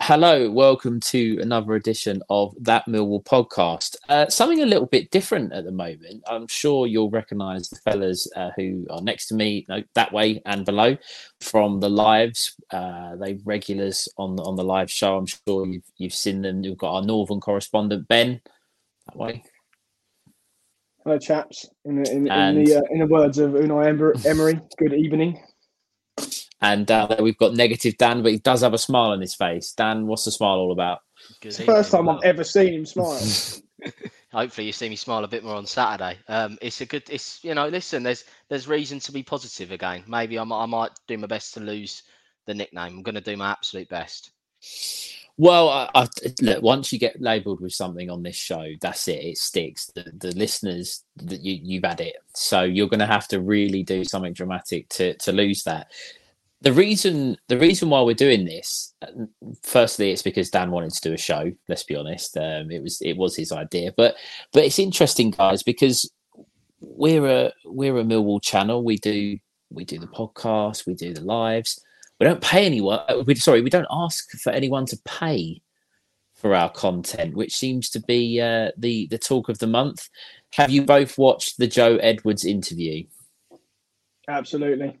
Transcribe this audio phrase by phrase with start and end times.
[0.00, 3.96] Hello, welcome to another edition of That Millwall podcast.
[4.08, 6.22] Uh, something a little bit different at the moment.
[6.26, 10.42] I'm sure you'll recognise the fellas uh, who are next to me, no, that way
[10.44, 10.96] and below,
[11.40, 12.54] from the lives.
[12.70, 15.16] Uh, they regulars on on the live show.
[15.16, 16.60] I'm sure you've you've seen them.
[16.62, 18.42] We've got our northern correspondent Ben
[19.06, 19.42] that way.
[21.04, 21.66] Hello, chaps.
[21.84, 23.88] In the, in, And- in the, uh, in the words of Unai
[24.26, 25.40] Emery, good evening.
[26.64, 29.34] And down there we've got negative Dan, but he does have a smile on his
[29.34, 29.72] face.
[29.72, 31.00] Dan, what's the smile all about?
[31.42, 33.20] It's the first time I've ever seen him smile.
[34.32, 36.18] Hopefully, you see me smile a bit more on Saturday.
[36.26, 37.02] Um, it's a good.
[37.10, 38.02] It's you know, listen.
[38.02, 40.04] There's there's reason to be positive again.
[40.06, 42.02] Maybe I might, I might do my best to lose
[42.46, 42.96] the nickname.
[42.96, 44.30] I'm going to do my absolute best.
[45.36, 46.08] Well, I, I,
[46.40, 46.62] look.
[46.62, 49.22] Once you get labelled with something on this show, that's it.
[49.22, 49.92] It sticks.
[49.94, 53.82] The, the listeners that you you've had it, so you're going to have to really
[53.82, 55.92] do something dramatic to to lose that.
[56.64, 58.94] The reason the reason why we're doing this,
[59.62, 61.52] firstly, it's because Dan wanted to do a show.
[61.68, 62.36] Let's be honest.
[62.38, 64.16] Um, it was it was his idea, but
[64.52, 66.10] but it's interesting, guys, because
[66.80, 68.82] we're a we're a Millwall channel.
[68.82, 69.38] We do
[69.70, 71.80] we do the podcast, we do the lives.
[72.18, 73.00] We don't pay anyone.
[73.08, 75.60] uh, We sorry, we don't ask for anyone to pay
[76.34, 80.08] for our content, which seems to be uh, the the talk of the month.
[80.52, 83.04] Have you both watched the Joe Edwards interview?
[84.28, 84.98] Absolutely.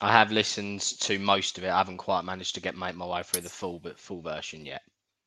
[0.00, 1.70] I have listened to most of it.
[1.70, 4.66] I haven't quite managed to get make my way through the full but full version
[4.66, 4.82] yet.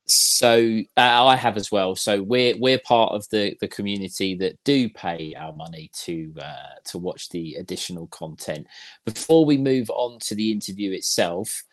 [0.06, 1.96] So uh, I have as well.
[1.96, 6.80] So we're we're part of the the community that do pay our money to uh,
[6.86, 8.68] to watch the additional content.
[9.06, 11.64] Before we move on to the interview itself,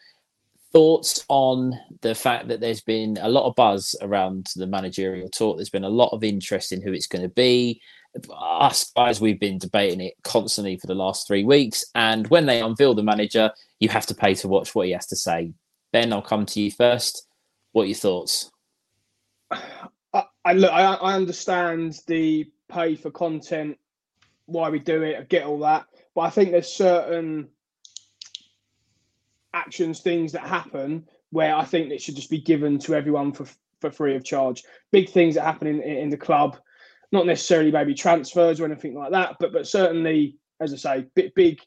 [0.72, 5.56] thoughts on the fact that there's been a lot of buzz around the managerial talk.
[5.56, 7.80] There's been a lot of interest in who it's going to be.
[8.30, 11.84] Us guys, we've been debating it constantly for the last three weeks.
[11.94, 13.50] And when they unveil the manager,
[13.80, 15.52] you have to pay to watch what he has to say.
[15.92, 17.26] Ben, I'll come to you first.
[17.72, 18.50] What are your thoughts?
[19.50, 20.72] I, I look.
[20.72, 23.78] I, I understand the pay for content,
[24.46, 25.18] why we do it.
[25.18, 27.48] I get all that, but I think there's certain
[29.54, 33.46] actions, things that happen where I think it should just be given to everyone for
[33.80, 34.64] for free of charge.
[34.90, 36.56] Big things that happen in in the club,
[37.12, 41.34] not necessarily maybe transfers or anything like that, but but certainly, as I say, big
[41.34, 41.60] big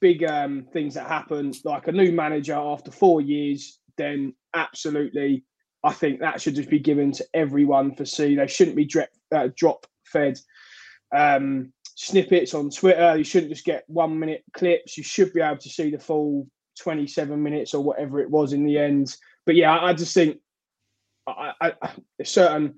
[0.00, 5.44] big um, things that happen, like a new manager after four years, then absolutely,
[5.84, 8.34] I think that should just be given to everyone for see.
[8.34, 10.38] They shouldn't be drop, uh, drop fed
[11.14, 13.16] um, snippets on Twitter.
[13.16, 14.96] You shouldn't just get one minute clips.
[14.96, 16.46] You should be able to see the full
[16.80, 19.14] 27 minutes or whatever it was in the end.
[19.44, 20.38] But yeah, I, I just think
[21.26, 21.72] I,
[22.24, 22.74] certain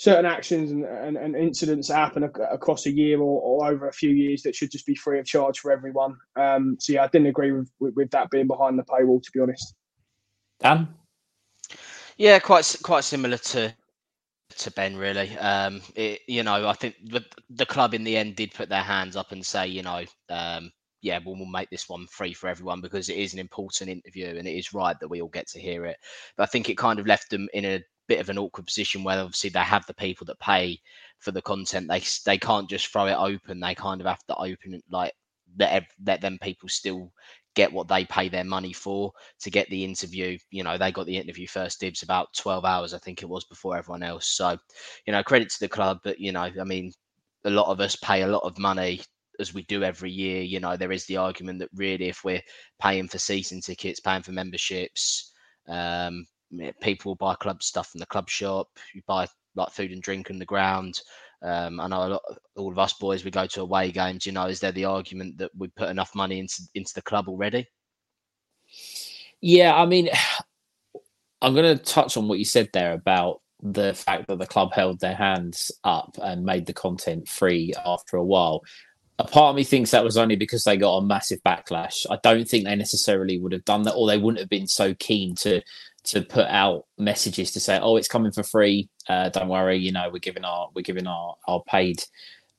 [0.00, 3.86] certain actions and, and, and incidents that happen ac- across a year or, or over
[3.86, 6.16] a few years that should just be free of charge for everyone.
[6.36, 9.30] Um, so yeah, I didn't agree with, with, with that being behind the paywall, to
[9.30, 9.74] be honest.
[10.58, 10.88] Dan?
[12.16, 13.74] Yeah, quite quite similar to
[14.56, 15.36] to Ben really.
[15.36, 18.82] Um, it, you know, I think the the club in the end did put their
[18.82, 20.72] hands up and say, you know, um,
[21.02, 24.34] yeah, we'll, we'll make this one free for everyone because it is an important interview
[24.38, 25.98] and it is right that we all get to hear it.
[26.38, 29.04] But I think it kind of left them in a bit of an awkward position
[29.04, 30.80] where obviously they have the people that pay
[31.20, 31.88] for the content.
[31.88, 33.60] They they can't just throw it open.
[33.60, 35.12] They kind of have to open it like
[35.56, 37.12] let let them people still
[37.54, 40.36] get what they pay their money for to get the interview.
[40.50, 43.44] You know, they got the interview first dibs about 12 hours, I think it was,
[43.44, 44.28] before everyone else.
[44.28, 44.56] So,
[45.06, 45.98] you know, credit to the club.
[46.04, 46.92] But, you know, I mean,
[47.44, 49.00] a lot of us pay a lot of money
[49.40, 50.42] as we do every year.
[50.42, 52.42] You know, there is the argument that really, if we're
[52.80, 55.32] paying for season tickets, paying for memberships,
[55.68, 56.26] um,
[56.80, 58.68] people buy club stuff from the club shop.
[58.94, 61.00] You buy like food and drink on the ground.
[61.42, 62.22] Um, I know lot,
[62.56, 64.26] all of us boys, we go to away games.
[64.26, 67.28] You know, is there the argument that we put enough money into into the club
[67.28, 67.66] already?
[69.40, 70.10] Yeah, I mean,
[71.42, 74.72] I'm going to touch on what you said there about the fact that the club
[74.72, 78.62] held their hands up and made the content free after a while.
[79.18, 82.06] A part of me thinks that was only because they got a massive backlash.
[82.10, 84.94] I don't think they necessarily would have done that, or they wouldn't have been so
[84.94, 85.60] keen to
[86.04, 88.88] to put out messages to say, "Oh, it's coming for free.
[89.08, 89.78] Uh, don't worry.
[89.78, 92.02] You know, we're giving our we're giving our our paid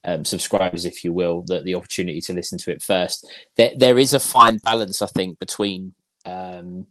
[0.03, 3.27] um, subscribers, if you will, the the opportunity to listen to it first.
[3.57, 5.93] There there is a fine balance, I think, between
[6.25, 6.87] um,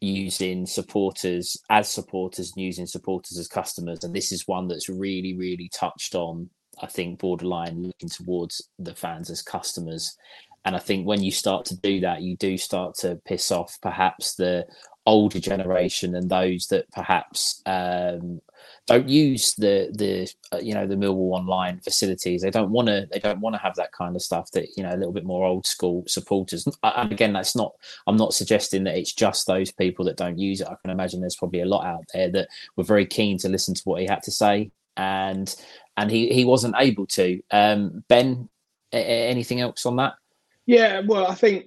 [0.00, 5.34] using supporters as supporters and using supporters as customers, and this is one that's really
[5.34, 6.50] really touched on.
[6.82, 10.16] I think borderline looking towards the fans as customers.
[10.64, 13.78] And I think when you start to do that, you do start to piss off
[13.82, 14.66] perhaps the
[15.06, 18.40] older generation and those that perhaps um,
[18.86, 22.42] don't use the the uh, you know the Millwall online facilities.
[22.42, 24.50] They don't want to they don't want to have that kind of stuff.
[24.52, 26.66] That you know a little bit more old school supporters.
[26.82, 27.72] And again, that's not.
[28.06, 30.68] I'm not suggesting that it's just those people that don't use it.
[30.68, 33.74] I can imagine there's probably a lot out there that were very keen to listen
[33.74, 35.54] to what he had to say, and
[35.96, 37.40] and he he wasn't able to.
[37.50, 38.48] Um, ben,
[38.92, 40.14] anything else on that?
[40.66, 41.66] Yeah, well, I think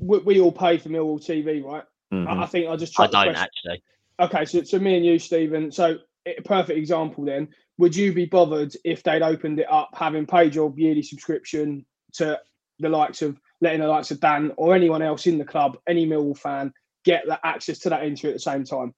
[0.00, 1.84] we, we all pay for Millwall TV, right?
[2.14, 2.40] Mm-hmm.
[2.40, 2.94] I think I just.
[2.94, 3.06] Try.
[3.06, 3.82] I don't actually.
[4.20, 5.72] Okay, so so me and you, Stephen.
[5.72, 7.24] So a perfect example.
[7.24, 11.84] Then, would you be bothered if they'd opened it up, having paid your yearly subscription
[12.14, 12.40] to
[12.78, 16.06] the likes of letting the likes of Dan or anyone else in the club, any
[16.06, 16.72] Millwall fan,
[17.04, 18.94] get that access to that entry at the same time?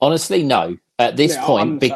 [0.00, 0.76] Honestly, no.
[0.98, 1.92] At this yeah, point, be,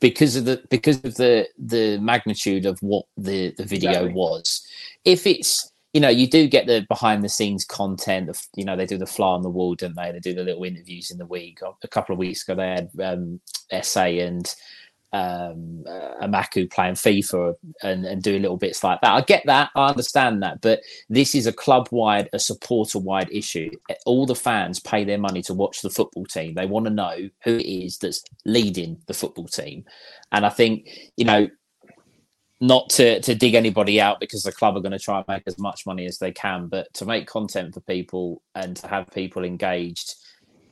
[0.00, 4.12] because of the because of the the magnitude of what the the video exactly.
[4.12, 4.66] was,
[5.04, 8.28] if it's you know, you do get the behind the scenes content.
[8.30, 10.10] Of, you know, they do the fly on the wall, don't they?
[10.10, 11.60] They do the little interviews in the week.
[11.82, 13.40] A couple of weeks ago, they had um,
[13.70, 14.54] Esse and
[15.12, 19.12] um, uh, Emakhu playing FIFA and, and doing little bits like that.
[19.12, 20.80] I get that, I understand that, but
[21.10, 23.70] this is a club wide, a supporter wide issue.
[24.06, 26.54] All the fans pay their money to watch the football team.
[26.54, 29.84] They want to know who it is that's leading the football team,
[30.32, 31.48] and I think you know
[32.62, 35.42] not to to dig anybody out because the club are going to try and make
[35.46, 39.10] as much money as they can, but to make content for people and to have
[39.10, 40.14] people engaged,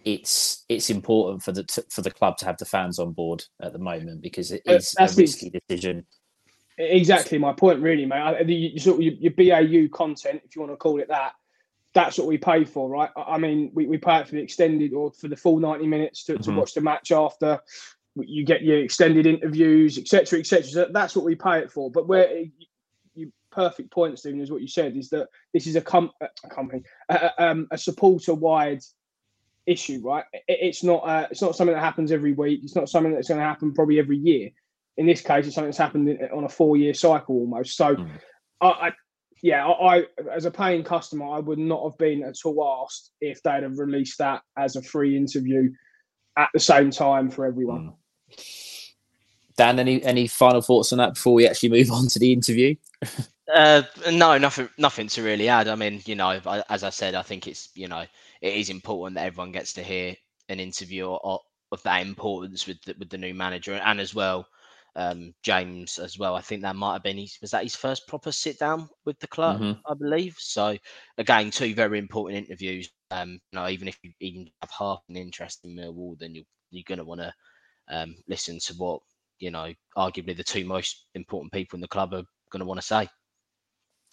[0.04, 3.44] it's it's important for the t- for the club to have the fans on board
[3.60, 6.06] at the moment because it is That's a risky the, decision.
[6.78, 8.46] Exactly my point, really, mate.
[8.46, 11.32] The, sort of your, your BAU content, if you want to call it that,
[11.92, 13.10] that's what we pay for, right?
[13.16, 16.25] I mean, we, we pay it for the extended or for the full 90 minutes
[16.25, 16.42] to, mm-hmm.
[16.42, 17.60] to watch the match after
[18.16, 20.64] you get your extended interviews, etc., etc.
[20.64, 21.90] So that's what we pay it for.
[21.90, 22.44] But where
[23.14, 26.48] you perfect point, Stephen, is what you said is that this is a, com- a
[26.48, 28.80] company, a, um, a supporter wide
[29.66, 30.24] issue, right?
[30.32, 32.60] It, it's not uh, it's not something that happens every week.
[32.62, 34.50] It's not something that's going to happen probably every year.
[34.96, 37.76] In this case, it's something that's happened on a four year cycle almost.
[37.76, 38.10] So, mm.
[38.60, 38.92] I, I
[39.42, 43.12] yeah, I, I, as a paying customer, I would not have been at all asked
[43.22, 45.70] if they'd have released that as a free interview
[46.36, 47.92] at the same time for everyone.
[48.32, 48.92] Mm.
[49.56, 52.74] Dan, any any final thoughts on that before we actually move on to the interview?
[53.54, 55.68] uh, no, nothing, nothing to really add.
[55.68, 58.04] I mean, you know, as I said, I think it's you know
[58.40, 60.16] it is important that everyone gets to hear
[60.48, 61.40] an interview of,
[61.72, 64.46] of that importance with the, with the new manager and as well
[64.97, 66.35] um, James as well.
[66.35, 69.18] I think that might have been his was that his first proper sit down with
[69.20, 69.80] the club, mm-hmm.
[69.90, 70.37] I believe.
[70.38, 70.76] So
[71.18, 72.90] again, two very important interviews.
[73.11, 76.44] Um, you know, even if you even have half an interest in Millwall, then you
[76.70, 77.32] you're going to want to
[77.88, 79.00] um, listen to what
[79.40, 82.78] you know, arguably the two most important people in the club are going to want
[82.80, 83.09] to say.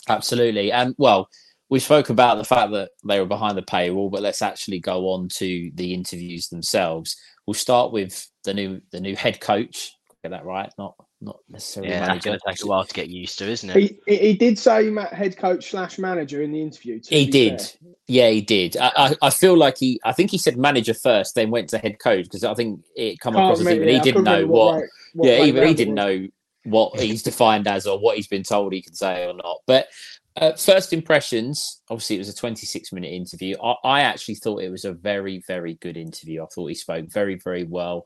[0.09, 1.29] Absolutely, and well,
[1.69, 5.09] we spoke about the fact that they were behind the paywall, but let's actually go
[5.09, 7.15] on to the interviews themselves.
[7.45, 9.93] We'll start with the new the new head coach.
[10.27, 10.69] Get that right?
[10.77, 12.31] Not not necessarily yeah, manager.
[12.31, 13.97] That's going to take a while to get used to, isn't it?
[14.05, 16.99] He, he did say head coach slash manager in the interview.
[17.07, 17.61] He did.
[17.61, 17.91] Fair.
[18.07, 18.75] Yeah, he did.
[18.75, 20.01] I, I, I, feel like he.
[20.03, 23.21] I think he said manager first, then went to head coach because I think it
[23.21, 24.75] come across as even he didn't know what.
[24.75, 26.27] what, what yeah, even he didn't know
[26.65, 29.59] what he's defined as or what he's been told he can say or not.
[29.65, 29.87] But
[30.35, 33.55] uh, first impressions, obviously, it was a 26 minute interview.
[33.63, 36.43] I, I, actually thought it was a very, very good interview.
[36.43, 38.05] I thought he spoke very, very well.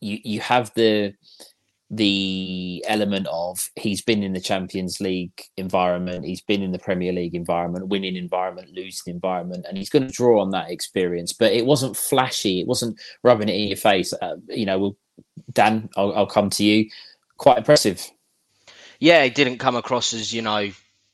[0.00, 1.14] You you have the
[1.90, 7.12] the element of he's been in the Champions League environment, he's been in the Premier
[7.12, 11.32] League environment, winning environment, losing environment, and he's going to draw on that experience.
[11.32, 14.12] But it wasn't flashy, it wasn't rubbing it in your face.
[14.12, 14.96] Uh, you know, we'll,
[15.52, 16.90] Dan, I'll, I'll come to you.
[17.36, 18.10] Quite impressive.
[18.98, 20.70] Yeah, it didn't come across as you know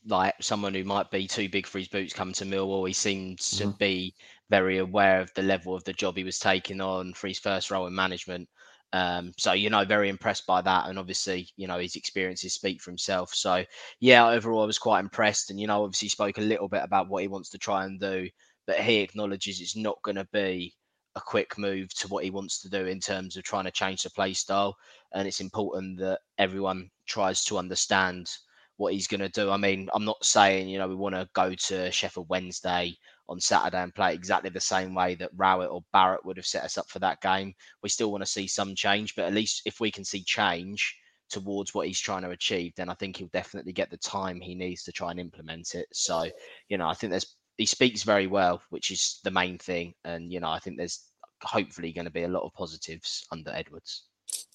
[0.07, 2.87] like someone who might be too big for his boots coming to Millwall.
[2.87, 3.71] He seemed mm-hmm.
[3.71, 4.15] to be
[4.51, 7.71] very aware of the level of the job he was taking on for his first
[7.71, 8.49] role in management.
[8.93, 12.81] Um, so you know, very impressed by that, and obviously, you know, his experiences speak
[12.83, 13.35] for himself.
[13.35, 13.65] So
[14.01, 17.09] yeah, overall, I was quite impressed, and you know, obviously spoke a little bit about
[17.09, 18.29] what he wants to try and do,
[18.67, 20.75] but he acknowledges it's not going to be
[21.17, 24.03] a quick move to what he wants to do in terms of trying to change
[24.03, 24.77] the play style,
[25.15, 28.29] and it's important that everyone tries to understand
[28.77, 29.51] what he's going to do.
[29.51, 32.97] I mean, I'm not saying you know we want to go to Sheffield Wednesday
[33.29, 36.65] on Saturday and play exactly the same way that Rowett or Barrett would have set
[36.65, 37.55] us up for that game.
[37.83, 40.97] We still want to see some change, but at least if we can see change
[41.31, 44.55] towards what he's trying to achieve, then I think he'll definitely get the time he
[44.55, 45.87] needs to try and implement it.
[45.93, 46.29] So,
[46.69, 49.95] you know, I think there's he speaks very well, which is the main thing.
[50.05, 51.05] And, you know, I think there's
[51.43, 54.05] hopefully going to be a lot of positives under Edwards.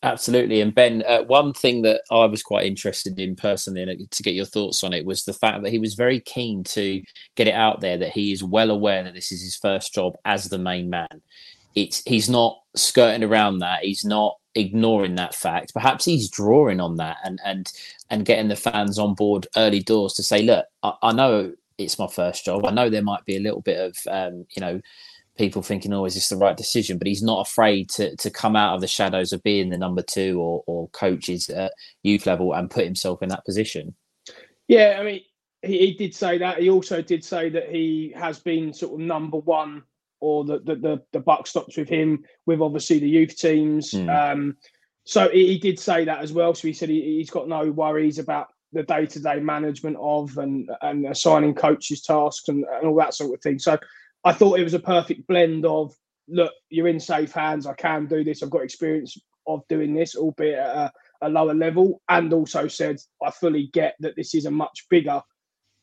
[0.04, 0.62] Absolutely.
[0.62, 4.36] And Ben, uh, one thing that I was quite interested in personally and to get
[4.36, 7.01] your thoughts on it was the fact that he was very keen to
[7.36, 10.13] get it out there that he is well aware that this is his first job
[10.24, 11.22] as the main man.
[11.74, 13.84] It's he's not skirting around that.
[13.84, 15.74] He's not ignoring that fact.
[15.74, 17.72] Perhaps he's drawing on that and and
[18.12, 22.00] and getting the fans on board early doors to say, look, I, I know it's
[22.00, 22.66] my first job.
[22.66, 24.80] I know there might be a little bit of um, you know
[25.38, 28.56] people thinking, "Oh, is this the right decision?" But he's not afraid to to come
[28.56, 32.53] out of the shadows of being the number two or or coaches at youth level
[32.53, 33.96] and put himself in that position.
[34.67, 35.22] Yeah, I mean,
[35.62, 36.60] he, he did say that.
[36.60, 39.84] He also did say that he has been sort of number one,
[40.20, 43.91] or the the the, the buck stops with him with obviously the youth teams.
[43.91, 44.34] Mm.
[44.34, 44.58] Um,
[45.06, 46.53] so he, he, did say that as well.
[46.53, 50.38] So he said he, he's got no worries about the day to day management of
[50.38, 53.60] and and assigning coaches tasks and, and all that sort of thing.
[53.60, 53.77] So
[54.27, 55.96] I thought it was a perfect blend of
[56.27, 57.65] look, you're in safe hands.
[57.65, 58.43] I can do this.
[58.43, 59.17] I've got experience
[59.48, 60.91] of doing this, albeit at a,
[61.22, 65.22] a lower level, and also said I fully get that this is a much bigger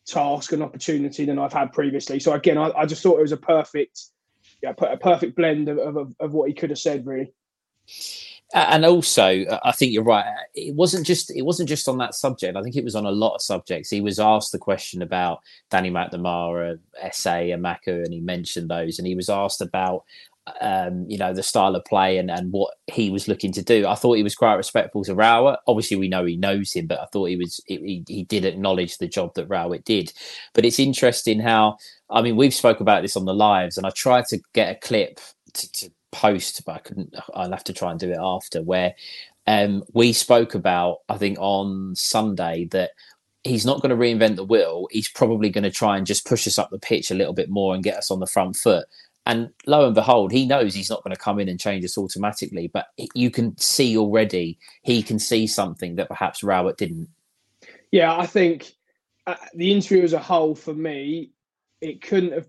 [0.07, 2.21] task and opportunity than I've had previously.
[2.21, 3.99] So again, I, I just thought it was a perfect,
[4.63, 7.33] yeah, a perfect blend of, of, of what he could have said, really
[8.55, 12.15] and also uh, i think you're right it wasn't just it wasn't just on that
[12.15, 15.03] subject i think it was on a lot of subjects he was asked the question
[15.03, 20.05] about danny mcnamara Esse and Emakhu and he mentioned those and he was asked about
[20.61, 23.87] um, you know the style of play and, and what he was looking to do.
[23.87, 25.61] I thought he was quite respectful to Rowett.
[25.67, 28.99] Obviously, we know he knows him, but I thought he was he, he did acknowledge
[28.99, 30.13] the job that Rowett did.
[30.53, 31.79] But it's interesting how
[32.11, 34.79] I mean we've spoke about this on the lives, and I tried to get a
[34.79, 35.19] clip
[35.55, 37.15] to, to post, but I couldn't.
[37.35, 38.63] I'll have to try and do it after.
[38.63, 38.95] Where
[39.47, 42.93] um, we spoke about, I think on Sunday that
[43.43, 44.89] he's not going to reinvent the wheel.
[44.91, 47.51] He's probably going to try and just push us up the pitch a little bit
[47.51, 48.87] more and get us on the front foot.
[49.27, 51.99] And lo and behold, he knows he's not going to come in and change us
[51.99, 52.69] automatically.
[52.69, 57.09] But you can see already he can see something that perhaps Rowett didn't.
[57.91, 58.73] Yeah, I think
[59.27, 61.31] uh, the interview as a whole for me,
[61.81, 62.49] it couldn't have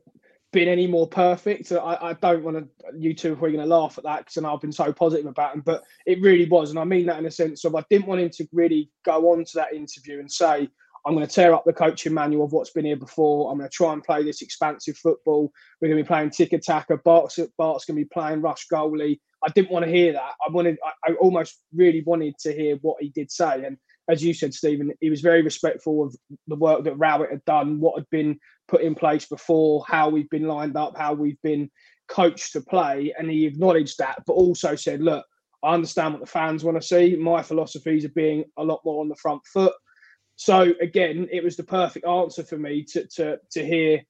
[0.55, 1.71] been any more perfect.
[1.71, 4.61] I, I don't want to, you two are going to laugh at that because I've
[4.61, 6.69] been so positive about him, but it really was.
[6.69, 9.31] And I mean that in a sense of I didn't want him to really go
[9.31, 10.69] on to that interview and say,
[11.05, 13.51] I'm going to tear up the coaching manual of what's been here before.
[13.51, 15.51] I'm going to try and play this expansive football.
[15.79, 16.97] We're going to be playing tiki-taka.
[17.03, 19.19] Bart's, Bart's going to be playing rush goalie.
[19.45, 20.31] I didn't want to hear that.
[20.43, 23.65] I wanted, I, I almost really wanted to hear what he did say.
[23.65, 23.77] And
[24.09, 26.15] as you said, Stephen, he was very respectful of
[26.47, 30.29] the work that Rowett had done, what had been put in place before, how we've
[30.29, 31.69] been lined up, how we've been
[32.07, 33.13] coached to play.
[33.17, 35.25] And he acknowledged that, but also said, look,
[35.63, 37.15] I understand what the fans want to see.
[37.15, 39.73] My philosophies are being a lot more on the front foot.
[40.35, 44.01] So again, it was the perfect answer for me to to to hear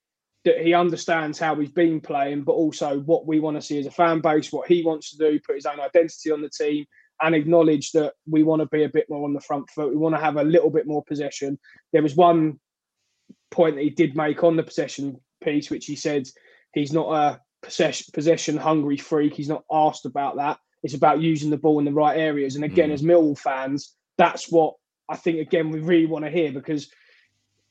[0.43, 3.87] that he understands how we've been playing, but also what we want to see as
[3.87, 6.85] a fan base, what he wants to do, put his own identity on the team,
[7.21, 9.89] and acknowledge that we want to be a bit more on the front foot.
[9.89, 11.57] We want to have a little bit more possession.
[11.93, 12.59] There was one
[13.51, 16.27] point that he did make on the possession piece, which he said
[16.73, 19.33] he's not a possession possession hungry freak.
[19.33, 20.59] He's not asked about that.
[20.83, 22.55] It's about using the ball in the right areas.
[22.55, 22.93] And again, mm.
[22.93, 24.75] as Millwall fans, that's what
[25.09, 25.39] I think.
[25.39, 26.91] Again, we really want to hear because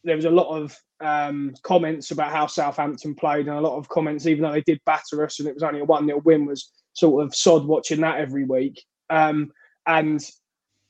[0.03, 3.89] there was a lot of um, comments about how Southampton played, and a lot of
[3.89, 6.47] comments, even though they did batter us and it was only a one 0 win,
[6.47, 8.83] was sort of sod watching that every week.
[9.11, 9.53] Um,
[9.87, 10.25] and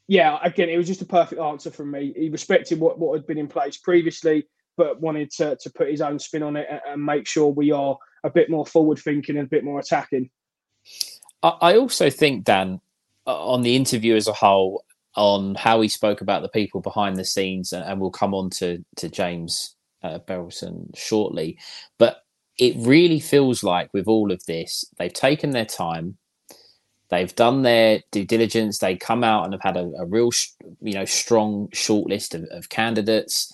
[0.06, 2.12] yeah, again, it was just a perfect answer from me.
[2.16, 6.00] He respected what, what had been in place previously, but wanted to, to put his
[6.00, 9.46] own spin on it and, make sure we are a bit more forward thinking and
[9.46, 10.30] a bit more attacking.
[11.42, 12.80] I also think, Dan,
[13.26, 17.24] on the interview as a whole, on how he spoke about the people behind the
[17.24, 21.58] scenes, and, we'll come on to, to James uh, Berylson shortly,
[21.98, 22.22] but
[22.58, 26.16] it really feels like with all of this, they've taken their time
[27.10, 28.78] They've done their due diligence.
[28.78, 30.30] They come out and have had a, a real,
[30.80, 33.52] you know, strong shortlist of, of candidates.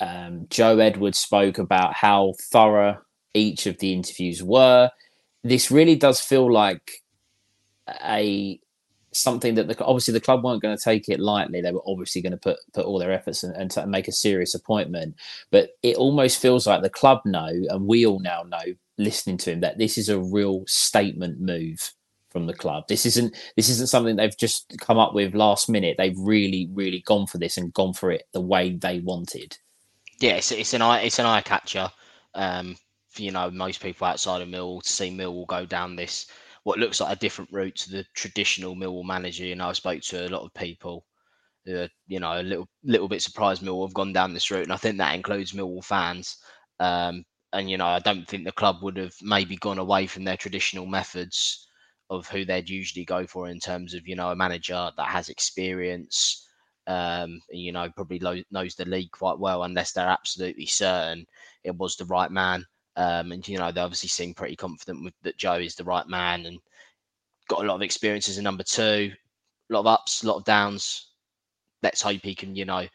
[0.00, 2.98] Um, Joe Edwards spoke about how thorough
[3.34, 4.90] each of the interviews were.
[5.42, 7.02] This really does feel like
[8.04, 8.60] a
[9.12, 11.60] something that the, obviously the club weren't going to take it lightly.
[11.60, 14.12] They were obviously going to put put all their efforts and, and to make a
[14.12, 15.16] serious appointment.
[15.50, 19.52] But it almost feels like the club know, and we all now know, listening to
[19.52, 21.92] him, that this is a real statement move
[22.30, 22.84] from the club.
[22.88, 25.96] This isn't this isn't something they've just come up with last minute.
[25.98, 29.56] They've really really gone for this and gone for it the way they wanted.
[30.20, 31.90] Yeah, it's, it's an eye it's an eye catcher.
[32.34, 32.76] Um,
[33.08, 36.26] for, you know, most people outside of Mill to see Mill will go down this
[36.64, 39.44] what looks like a different route to the traditional Millwall manager.
[39.44, 41.04] You know, I spoke to a lot of people
[41.64, 44.72] who you know, a little little bit surprised Millwall have gone down this route, and
[44.72, 46.36] I think that includes Millwall fans.
[46.80, 50.24] Um, and you know, I don't think the club would have maybe gone away from
[50.24, 51.67] their traditional methods
[52.10, 55.28] of who they'd usually go for in terms of you know a manager that has
[55.28, 56.44] experience.
[56.86, 61.26] Um, you know, probably lo- knows the league quite well, unless they're absolutely certain
[61.64, 62.64] it was the right man.
[62.96, 66.06] Um, and you know, they obviously seem pretty confident with that Joe is the right
[66.08, 66.58] man and
[67.48, 69.12] got a lot of experience as a number two,
[69.70, 71.10] a lot of ups, a lot of downs.
[71.82, 72.86] Let's hope he can, you know,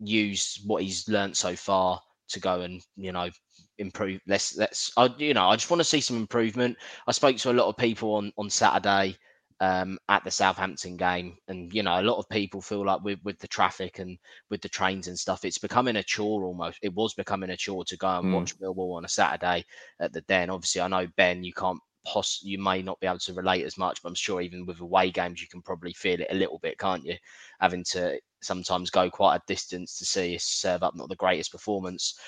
[0.00, 3.30] use what he's learned so far to go and, you know,
[3.78, 4.20] improve.
[4.26, 6.76] Let's let's I you know, I just want to see some improvement.
[7.06, 9.16] I spoke to a lot of people on on Saturday
[9.60, 11.36] um, at the Southampton game.
[11.48, 14.18] And you know, a lot of people feel like with with the traffic and
[14.50, 16.78] with the trains and stuff, it's becoming a chore almost.
[16.82, 18.34] It was becoming a chore to go and mm.
[18.34, 19.64] watch Millwall on a Saturday
[20.00, 20.50] at the Den.
[20.50, 23.76] Obviously, I know Ben, you can't poss you may not be able to relate as
[23.76, 26.58] much, but I'm sure even with away games, you can probably feel it a little
[26.60, 27.16] bit, can't you?
[27.60, 31.52] Having to sometimes go quite a distance to see us serve up not the greatest
[31.52, 32.18] performance.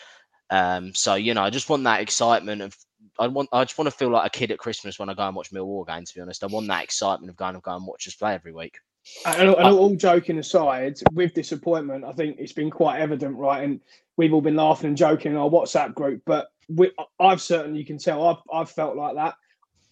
[0.51, 2.77] Um, so you know, I just want that excitement of
[3.19, 5.27] I want I just want to feel like a kid at Christmas when I go
[5.27, 6.05] and watch Millwall game.
[6.05, 8.35] To be honest, I want that excitement of going and go and watch us play
[8.35, 8.79] every week.
[9.25, 13.65] And, and all joking aside, with disappointment, I think it's been quite evident, right?
[13.65, 13.81] And
[14.17, 17.87] we've all been laughing and joking in our WhatsApp group, but we, I've certainly, you
[17.87, 19.35] can tell, I've, I've felt like that.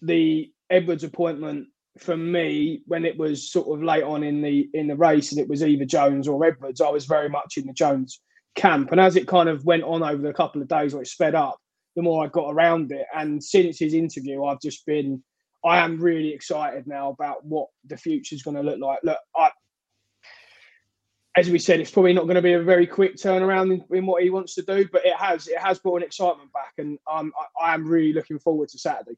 [0.03, 4.87] The Edwards appointment for me, when it was sort of late on in the in
[4.87, 7.73] the race, and it was either Jones or Edwards, I was very much in the
[7.73, 8.21] Jones
[8.55, 8.91] camp.
[8.91, 11.35] And as it kind of went on over the couple of days, or it sped
[11.35, 11.57] up,
[11.95, 13.05] the more I got around it.
[13.15, 15.23] And since his interview, I've just been,
[15.65, 18.99] I am really excited now about what the future is going to look like.
[19.03, 19.51] Look, I,
[21.37, 24.05] as we said, it's probably not going to be a very quick turnaround in, in,
[24.05, 26.97] what he wants to do, but it has it has brought an excitement back, and
[27.11, 29.17] um, I, I am really looking forward to Saturday.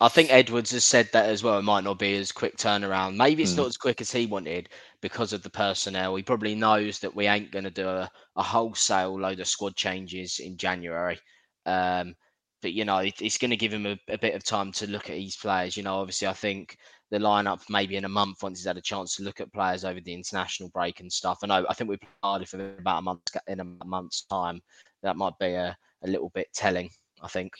[0.00, 1.58] I think Edwards has said that as well.
[1.58, 3.16] It might not be as quick turnaround.
[3.16, 3.58] Maybe it's mm.
[3.58, 4.68] not as quick as he wanted
[5.00, 6.16] because of the personnel.
[6.16, 9.76] He probably knows that we ain't going to do a, a, wholesale load of squad
[9.76, 11.18] changes in January.
[11.66, 12.14] Um,
[12.60, 14.90] but you know, it, it's going to give him a, a, bit of time to
[14.90, 15.76] look at his players.
[15.76, 16.76] You know, obviously, I think
[17.10, 19.84] the lineup maybe in a month once he's had a chance to look at players
[19.84, 21.38] over the international break and stuff.
[21.42, 24.60] I know I think we've played for about a month in a month's time.
[25.02, 26.90] That might be a, a little bit telling.
[27.22, 27.52] I think.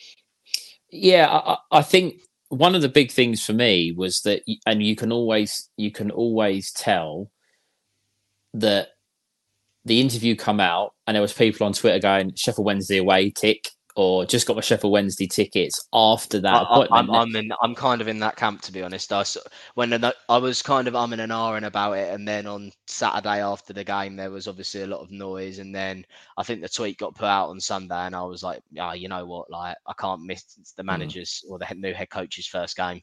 [0.90, 4.96] Yeah, I, I think one of the big things for me was that, and you
[4.96, 7.30] can always you can always tell
[8.54, 8.88] that
[9.84, 13.68] the interview come out and there was people on Twitter going Sheffield Wednesday away tick
[13.98, 17.10] or just got my Sheffield Wednesday tickets after that I, appointment.
[17.10, 19.12] I'm, I'm, in, I'm kind of in that camp to be honest.
[19.12, 19.24] I
[19.74, 19.92] when
[20.28, 23.82] I was kind of umming and ahhing about it, and then on Saturday after the
[23.82, 26.06] game, there was obviously a lot of noise, and then
[26.36, 28.92] I think the tweet got put out on Sunday, and I was like, yeah, oh,
[28.92, 30.44] you know what, like I can't miss
[30.76, 30.86] the mm.
[30.86, 31.50] manager's mm.
[31.50, 33.02] or the new head coach's first game.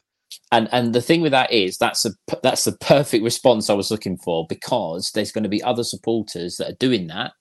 [0.53, 3.91] And and the thing with that is that's a that's the perfect response I was
[3.91, 7.33] looking for because there's going to be other supporters that are doing that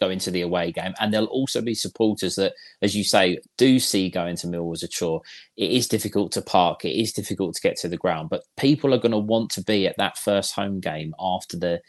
[0.00, 0.94] go into the away game.
[0.98, 4.82] And there'll also be supporters that, as you say, do see going to Millwall as
[4.82, 5.22] a chore.
[5.56, 8.94] It is difficult to park, it is difficult to get to the ground, but people
[8.94, 11.80] are going to want to be at that first home game after the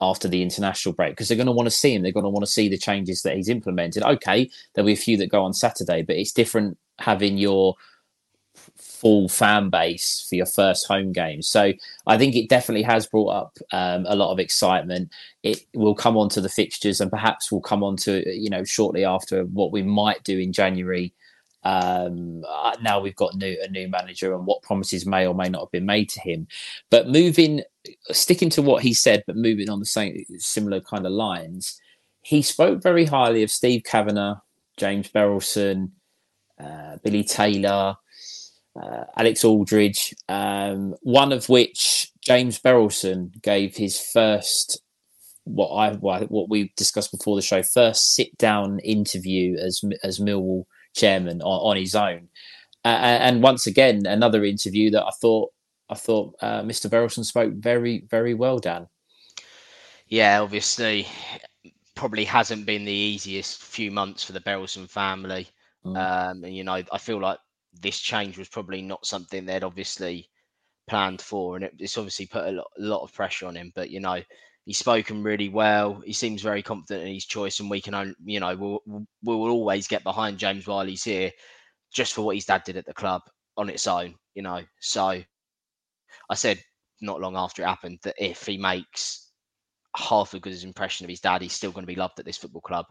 [0.00, 2.02] after the international break because they're going to want to see him.
[2.02, 4.04] They're going to want to see the changes that he's implemented.
[4.04, 7.74] Okay, there'll be a few that go on Saturday, but it's different having your
[9.00, 11.42] full fan base for your first home game.
[11.42, 11.72] So
[12.06, 15.10] I think it definitely has brought up um, a lot of excitement.
[15.42, 18.64] It will come on to the fixtures and perhaps we'll come on to, you know,
[18.64, 21.12] shortly after what we might do in January.
[21.64, 25.48] Um, uh, now we've got new, a new manager and what promises may or may
[25.48, 26.48] not have been made to him.
[26.90, 27.62] But moving,
[28.10, 31.80] sticking to what he said, but moving on the same similar kind of lines,
[32.22, 34.36] he spoke very highly of Steve Kavanagh,
[34.76, 35.90] James Berylson,
[36.58, 37.96] uh, Billy Taylor,
[38.80, 44.80] uh, Alex Aldridge, um, one of which James Berylson gave his first
[45.44, 50.64] what I what we discussed before the show first sit down interview as as Millwall
[50.94, 52.28] chairman on, on his own,
[52.84, 55.50] uh, and once again another interview that I thought
[55.88, 56.90] I thought uh, Mr.
[56.90, 58.88] Berylson spoke very very well, Dan.
[60.08, 61.06] Yeah, obviously,
[61.94, 65.48] probably hasn't been the easiest few months for the Berylson family.
[65.84, 65.96] Mm.
[65.96, 67.38] Um, and you know, I feel like
[67.80, 70.28] this change was probably not something they'd obviously
[70.88, 73.72] planned for, and it, it's obviously put a lot, a lot of pressure on him.
[73.74, 74.20] But you know,
[74.64, 76.00] he's spoken really well.
[76.04, 79.36] He seems very confident in his choice, and we can, only, you know, we'll, we
[79.36, 81.30] will always get behind James while he's here,
[81.92, 83.22] just for what his dad did at the club
[83.56, 84.14] on its own.
[84.34, 85.22] You know, so
[86.30, 86.62] I said
[87.00, 89.30] not long after it happened that if he makes
[89.96, 92.36] half a good impression of his dad, he's still going to be loved at this
[92.36, 92.86] football club.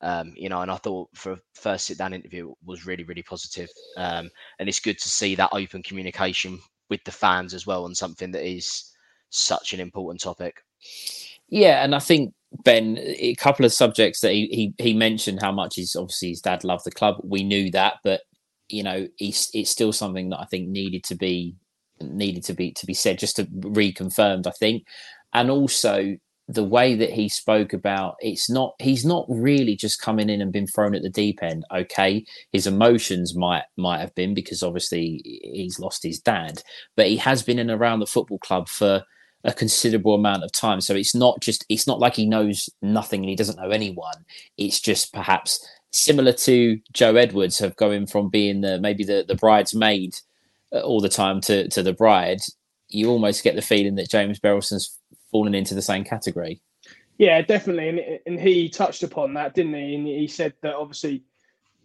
[0.00, 3.22] Um, you know, and I thought for a first sit down interview was really, really
[3.22, 3.68] positive.
[3.96, 6.58] Um, and it's good to see that open communication
[6.88, 8.92] with the fans as well on something that is
[9.30, 10.62] such an important topic.
[11.48, 12.34] Yeah, and I think
[12.64, 16.40] Ben, a couple of subjects that he he, he mentioned how much his obviously his
[16.40, 17.16] dad loved the club.
[17.22, 18.22] We knew that, but
[18.68, 21.56] you know, it's it's still something that I think needed to be
[22.00, 24.46] needed to be to be said, just to reconfirmed.
[24.46, 24.86] I think,
[25.32, 26.16] and also
[26.48, 30.50] the way that he spoke about it's not he's not really just coming in and
[30.50, 32.24] been thrown at the deep end okay?
[32.52, 36.62] His emotions might might have been because obviously he's lost his dad
[36.96, 39.04] but he has been in around the football club for
[39.44, 40.80] a considerable amount of time.
[40.80, 44.24] So it's not just it's not like he knows nothing and he doesn't know anyone.
[44.56, 49.34] It's just perhaps similar to joe edwards of going from being the maybe the the
[49.34, 50.14] bridesmaid
[50.72, 52.40] uh, all the time to to the bride
[52.88, 54.97] you almost get the feeling that james berylson's
[55.30, 56.60] fallen into the same category.
[57.18, 59.94] Yeah, definitely, and and he touched upon that, didn't he?
[59.94, 61.24] And he said that obviously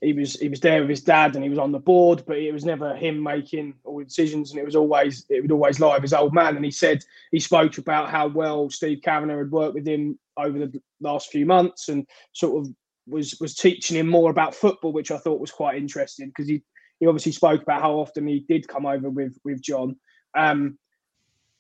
[0.03, 2.37] he was he was there with his dad and he was on the board, but
[2.37, 5.79] it was never him making all the decisions, and it was always it would always
[5.79, 6.55] lie with his old man.
[6.55, 10.59] And he said he spoke about how well Steve Kavanagh had worked with him over
[10.59, 12.73] the last few months, and sort of
[13.07, 16.61] was was teaching him more about football, which I thought was quite interesting because he
[16.99, 19.95] he obviously spoke about how often he did come over with with John.
[20.35, 20.77] Um,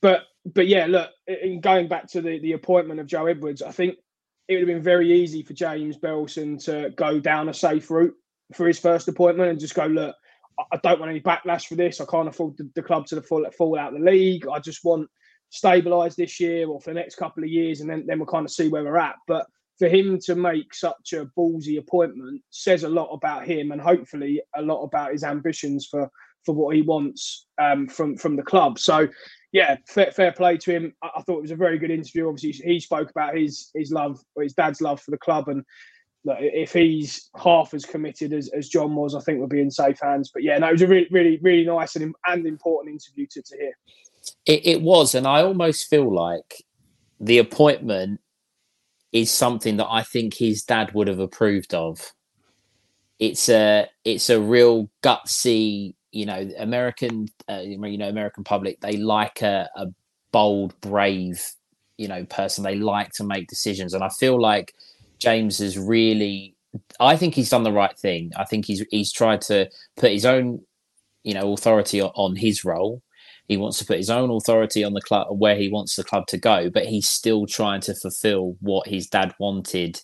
[0.01, 3.71] but but yeah, look, in going back to the, the appointment of Joe Edwards, I
[3.71, 3.95] think
[4.47, 8.13] it would have been very easy for James Berylson to go down a safe route
[8.53, 10.15] for his first appointment and just go, look,
[10.71, 12.01] I don't want any backlash for this.
[12.01, 14.45] I can't afford the, the club to fall, fall out of the league.
[14.47, 15.09] I just want
[15.51, 18.45] stabilised this year or for the next couple of years, and then, then we'll kind
[18.45, 19.15] of see where we're at.
[19.27, 19.45] But
[19.79, 24.41] for him to make such a ballsy appointment says a lot about him and hopefully
[24.55, 26.09] a lot about his ambitions for
[26.45, 28.77] for what he wants um, from from the club.
[28.77, 29.07] So
[29.53, 30.93] yeah, fair, fair play to him.
[31.01, 32.27] I, I, thought it was a very good interview.
[32.27, 35.63] Obviously, he spoke about his his love, his dad's love for the club, and
[36.25, 39.71] look, if he's half as committed as, as John was, I think we'll be in
[39.71, 40.31] safe hands.
[40.33, 43.41] But yeah, no, it was a really, really, really nice and, and important interview to,
[43.43, 43.73] to hear.
[44.45, 46.63] It, it was, and I almost feel like
[47.19, 48.21] the appointment
[49.11, 52.11] is something that I think his dad would have approved of.
[53.19, 58.97] It's a it's a real gutsy you know, American, uh, you know, American public, they
[58.97, 59.87] like a, a
[60.31, 61.43] bold, brave,
[61.97, 62.63] you know, person.
[62.63, 64.73] They like to make decisions, and I feel like
[65.17, 66.55] James has really.
[66.99, 68.31] I think he's done the right thing.
[68.37, 70.61] I think he's he's tried to put his own,
[71.23, 73.01] you know, authority on, on his role.
[73.47, 76.27] He wants to put his own authority on the club where he wants the club
[76.27, 79.99] to go, but he's still trying to fulfill what his dad wanted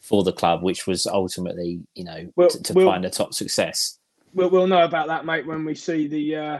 [0.00, 3.99] for the club, which was ultimately, you know, well, to, to find a top success
[4.34, 6.58] we'll, we'll know about that, mate, when we see the uh,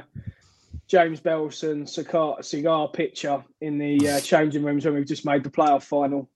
[0.87, 5.51] James Berylson cigar, cigar picture in the uh, changing rooms when we've just made the
[5.51, 6.29] playoff final,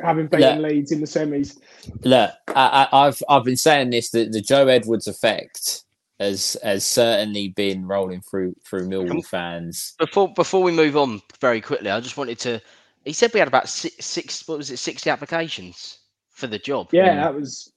[0.00, 1.58] having beaten look, Leeds in the semis.
[2.02, 5.84] Look, I, have I've been saying this that the Joe Edwards effect
[6.18, 9.94] has has certainly been rolling through through Millwall fans.
[9.98, 12.60] Before before we move on very quickly, I just wanted to.
[13.04, 15.98] He said we had about six, six what was it, sixty applications
[16.30, 16.88] for the job.
[16.92, 17.71] Yeah, that was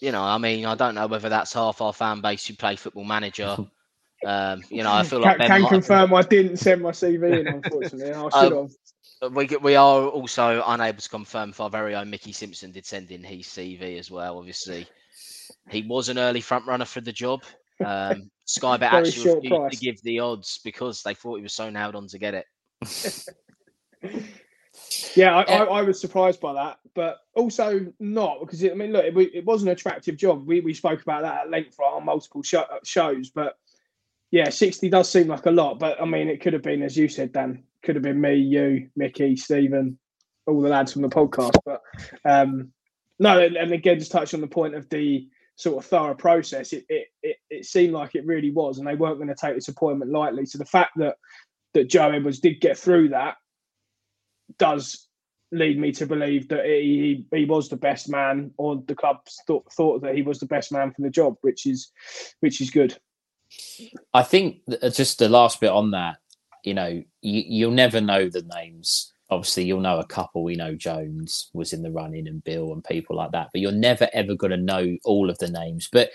[0.00, 2.76] you know, I mean, I don't know whether that's half our fan base who play
[2.76, 3.56] Football Manager.
[4.26, 7.46] Um, you know, I feel like can, can confirm I didn't send my CV in.
[7.46, 8.68] Unfortunately, I should um,
[9.22, 9.32] have.
[9.32, 13.12] We we are also unable to confirm if our very own Mickey Simpson did send
[13.12, 14.38] in his CV as well.
[14.38, 14.88] Obviously,
[15.70, 17.42] he was an early front runner for the job.
[17.84, 19.78] Um, Sky Bet actually refused price.
[19.78, 22.46] to give the odds because they thought he was so nailed on to get it.
[25.14, 28.92] Yeah, I, I, I, was surprised by that, but also not because it, I mean,
[28.92, 30.46] look, it, it, was an attractive job.
[30.46, 33.58] We, we spoke about that at length on multiple show, shows, but
[34.30, 35.78] yeah, sixty does seem like a lot.
[35.78, 38.34] But I mean, it could have been, as you said, Dan, could have been me,
[38.36, 39.98] you, Mickey, Stephen,
[40.46, 41.56] all the lads from the podcast.
[41.64, 41.82] But
[42.24, 42.72] um,
[43.18, 46.72] no, and, and again, just touch on the point of the sort of thorough process.
[46.72, 49.54] It, it it it seemed like it really was, and they weren't going to take
[49.54, 50.46] this appointment lightly.
[50.46, 51.16] So the fact that
[51.74, 53.36] that Joe Edwards did get through that
[54.58, 55.08] does
[55.50, 59.70] lead me to believe that he he was the best man, or the club thought,
[59.72, 61.92] thought that he was the best man for the job, which is
[62.40, 62.96] which is good.
[64.12, 66.16] I think uh, just the last bit on that,
[66.64, 70.42] you know, you, you'll never know the names obviously you'll know a couple.
[70.42, 73.72] We know Jones was in the running and Bill and people like that, but you're
[73.72, 75.88] never ever going to know all of the names.
[75.90, 76.10] But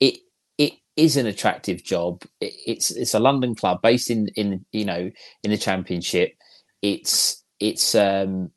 [0.00, 0.18] it
[0.58, 2.22] it is an attractive job.
[2.40, 5.10] It, it's it's a London club based in in you know
[5.42, 6.34] in the Championship.
[6.82, 8.50] It's it's um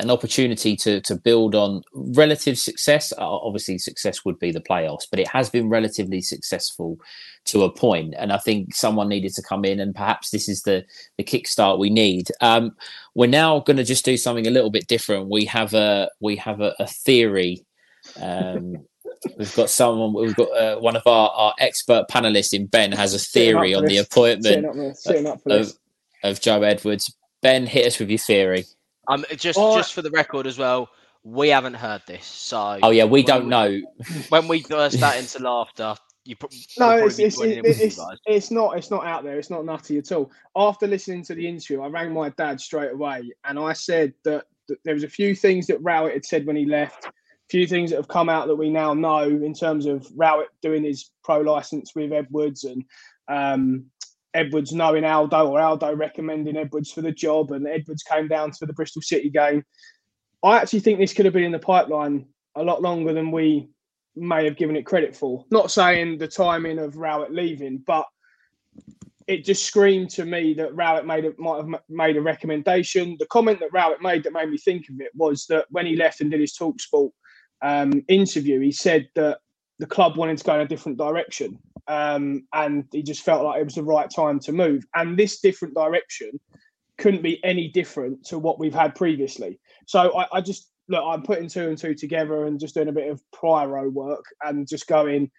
[0.00, 3.12] an opportunity to to build on relative success.
[3.18, 6.98] Obviously, success would be the playoffs, but it has been relatively successful
[7.46, 8.14] to a point.
[8.16, 10.84] And I think someone needed to come in, and perhaps this is the
[11.16, 12.28] the kickstart we need.
[12.40, 12.76] Um,
[13.14, 15.30] we're now going to just do something a little bit different.
[15.30, 17.64] We have a we have a, a theory.
[18.20, 18.76] Um,
[19.36, 20.14] we've got someone.
[20.14, 23.84] We've got uh, one of our, our expert panelists in Ben has a theory on
[23.84, 24.64] the appointment
[25.46, 25.72] of,
[26.22, 27.12] of Joe Edwards.
[27.42, 28.64] Ben, hit us with your theory.
[29.08, 30.90] Um, just or, just for the record as well,
[31.22, 32.26] we haven't heard this.
[32.26, 33.80] So oh yeah, we don't we, know.
[34.28, 38.76] when we burst out into laughter, you pro- no, it's it's, it, it's, it's not
[38.76, 39.38] it's not out there.
[39.38, 40.30] It's not nutty at all.
[40.54, 44.44] After listening to the interview, I rang my dad straight away, and I said that,
[44.68, 47.06] that there was a few things that Rowett had said when he left.
[47.06, 47.12] A
[47.48, 50.84] few things that have come out that we now know in terms of Rowett doing
[50.84, 52.84] his pro license with Edwards and
[53.28, 53.86] um,
[54.34, 58.66] Edwards knowing Aldo or Aldo recommending Edwards for the job, and Edwards came down for
[58.66, 59.64] the Bristol City game.
[60.42, 63.68] I actually think this could have been in the pipeline a lot longer than we
[64.14, 65.44] may have given it credit for.
[65.50, 68.06] Not saying the timing of Rowett leaving, but
[69.26, 73.16] it just screamed to me that Rowett made a, might have made a recommendation.
[73.18, 75.96] The comment that Rowett made that made me think of it was that when he
[75.96, 77.10] left and did his Talksport
[77.62, 79.40] um, interview, he said that
[79.78, 83.60] the club wanted to go in a different direction um, and he just felt like
[83.60, 84.84] it was the right time to move.
[84.94, 86.38] And this different direction
[86.98, 89.58] couldn't be any different to what we've had previously.
[89.86, 92.92] So I, I just look, I'm putting two and two together and just doing a
[92.92, 95.30] bit of prior work and just going.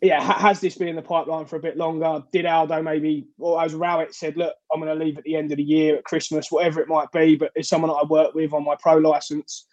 [0.00, 2.22] Yeah, has this been in the pipeline for a bit longer?
[2.30, 5.50] Did Aldo maybe, or as Rowett said, look, I'm going to leave at the end
[5.50, 8.32] of the year at Christmas, whatever it might be, but it's someone that I work
[8.32, 9.66] with on my pro license.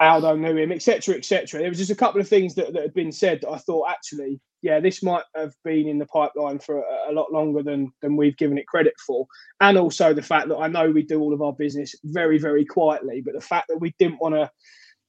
[0.00, 1.60] Aldo knew him, etc., etc.
[1.60, 3.90] There was just a couple of things that, that had been said that I thought
[3.90, 7.92] actually yeah, this might have been in the pipeline for a, a, lot longer than
[8.02, 9.26] than we've given it credit for,
[9.60, 12.64] and also the fact that I know we do all of our business very very
[12.64, 14.50] quietly, but the fact that we didn't want to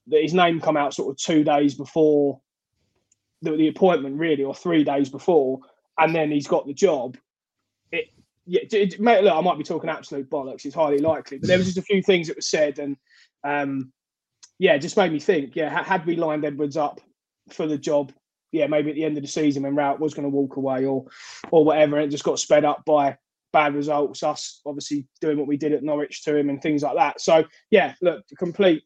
[0.07, 2.39] that his name come out sort of two days before
[3.41, 5.59] the, the appointment, really, or three days before,
[5.97, 7.17] and then he's got the job.
[7.91, 8.05] It
[8.45, 10.65] yeah, it, look, I might be talking absolute bollocks.
[10.65, 12.95] It's highly likely, but there was just a few things that were said, and
[13.43, 13.91] um,
[14.61, 15.55] yeah, it just made me think.
[15.55, 17.01] Yeah, had we lined Edwards up
[17.49, 18.13] for the job
[18.51, 20.85] yeah, maybe at the end of the season when Rowett was going to walk away
[20.85, 21.05] or
[21.51, 23.17] or whatever, and it just got sped up by
[23.53, 26.95] bad results, us obviously doing what we did at Norwich to him and things like
[26.95, 27.21] that.
[27.21, 28.83] So yeah, look, complete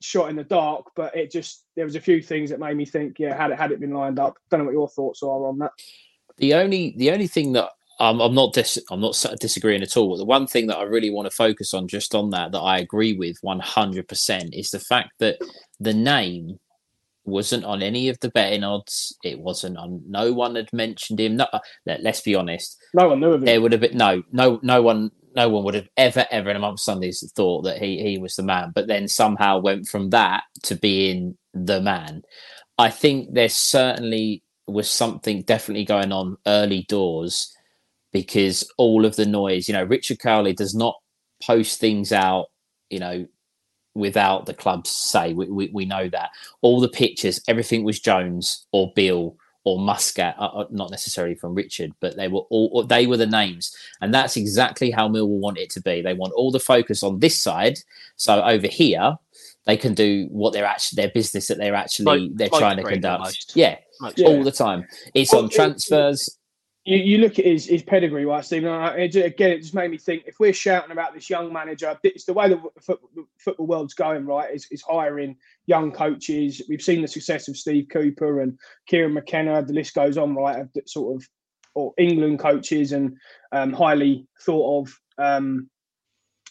[0.00, 2.84] shot in the dark, but it just there was a few things that made me
[2.84, 4.36] think, yeah, had it had it been lined up.
[4.50, 5.72] Don't know what your thoughts are on that.
[6.36, 10.10] The only the only thing that um, I'm not dis- I'm not disagreeing at all.
[10.10, 12.60] But the one thing that I really want to focus on, just on that, that
[12.60, 15.38] I agree with 100, percent is the fact that
[15.80, 16.58] the name
[17.24, 19.16] wasn't on any of the betting odds.
[19.24, 20.02] It wasn't on.
[20.08, 21.36] No one had mentioned him.
[21.36, 22.78] No, uh, let, us be honest.
[22.94, 23.46] No one knew of him.
[23.46, 25.10] There would have been no, no, no one.
[25.36, 28.36] No one would have ever, ever in a month Sundays thought that he he was
[28.36, 28.72] the man.
[28.74, 32.22] But then somehow went from that to being the man.
[32.78, 37.54] I think there certainly was something definitely going on early doors
[38.12, 39.68] because all of the noise.
[39.68, 40.96] You know, Richard Cawley does not
[41.42, 42.46] post things out.
[42.90, 43.26] You know,
[43.94, 45.34] without the club's say.
[45.34, 46.30] We, we, we know that.
[46.62, 51.54] All the pictures, everything was Jones or Bill or Muscat, uh, uh, not necessarily from
[51.54, 55.58] Richard, but they were all they were the names, and that's exactly how Millwall want
[55.58, 56.00] it to be.
[56.00, 57.78] They want all the focus on this side,
[58.16, 59.18] so over here
[59.66, 62.76] they can do what they're actually their business that they're actually like, they're like trying
[62.78, 63.52] to conduct.
[63.54, 63.76] Yeah,
[64.16, 64.86] yeah, all the time.
[65.12, 66.37] It's on transfers
[66.84, 68.70] you, you look at his, his pedigree, right, Stephen?
[68.98, 72.24] It, again, it just made me think if we're shouting about this young manager, it's
[72.24, 74.54] the way the football, football world's going, right?
[74.54, 75.36] Is, is hiring
[75.66, 76.62] young coaches.
[76.68, 79.62] We've seen the success of Steve Cooper and Kieran McKenna.
[79.62, 80.60] The list goes on, right?
[80.60, 81.28] Of sort of
[81.74, 83.16] or England coaches and
[83.52, 85.68] um, highly thought of um,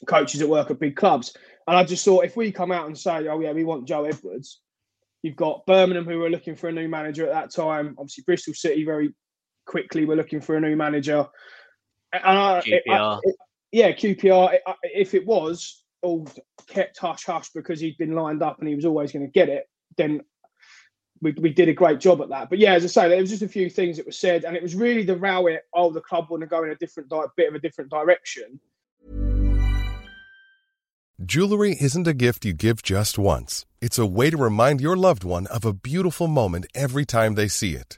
[0.05, 1.35] coaches that work at big clubs.
[1.67, 4.05] And I just thought if we come out and say, "Oh yeah, we want Joe
[4.05, 4.61] Edwards,"
[5.21, 7.95] you've got Birmingham who were looking for a new manager at that time.
[7.97, 9.13] Obviously, Bristol City very
[9.67, 11.27] quickly we're looking for a new manager.
[12.13, 12.63] Uh, QPR.
[12.65, 13.35] It, I, it,
[13.71, 14.57] yeah, QPR.
[14.83, 16.27] if it was all
[16.67, 19.49] kept hush hush because he'd been lined up and he was always going to get
[19.49, 20.21] it, then
[21.21, 22.49] we, we did a great job at that.
[22.49, 24.55] But yeah, as I say, there was just a few things that were said, and
[24.55, 27.09] it was really the row it, oh, the club want to go in a different
[27.09, 28.59] di- bit of a different direction.
[31.23, 33.65] Jewelry isn't a gift you give just once.
[33.81, 37.47] It's a way to remind your loved one of a beautiful moment every time they
[37.47, 37.97] see it.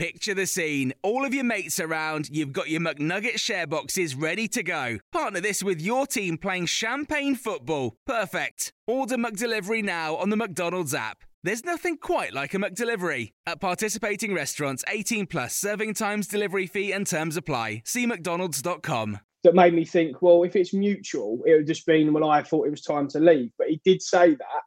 [0.00, 0.94] Picture the scene.
[1.02, 4.96] All of your mates around, you've got your McNugget share boxes ready to go.
[5.12, 7.98] Partner this with your team playing champagne football.
[8.06, 8.72] Perfect.
[8.86, 11.18] Order McDelivery now on the McDonald's app.
[11.42, 13.32] There's nothing quite like a McDelivery.
[13.46, 17.82] At participating restaurants, 18 plus serving times, delivery fee, and terms apply.
[17.84, 19.20] See McDonald's.com.
[19.44, 22.66] that made me think, well, if it's mutual, it would just been, well, I thought
[22.66, 23.50] it was time to leave.
[23.58, 24.62] But he did say that.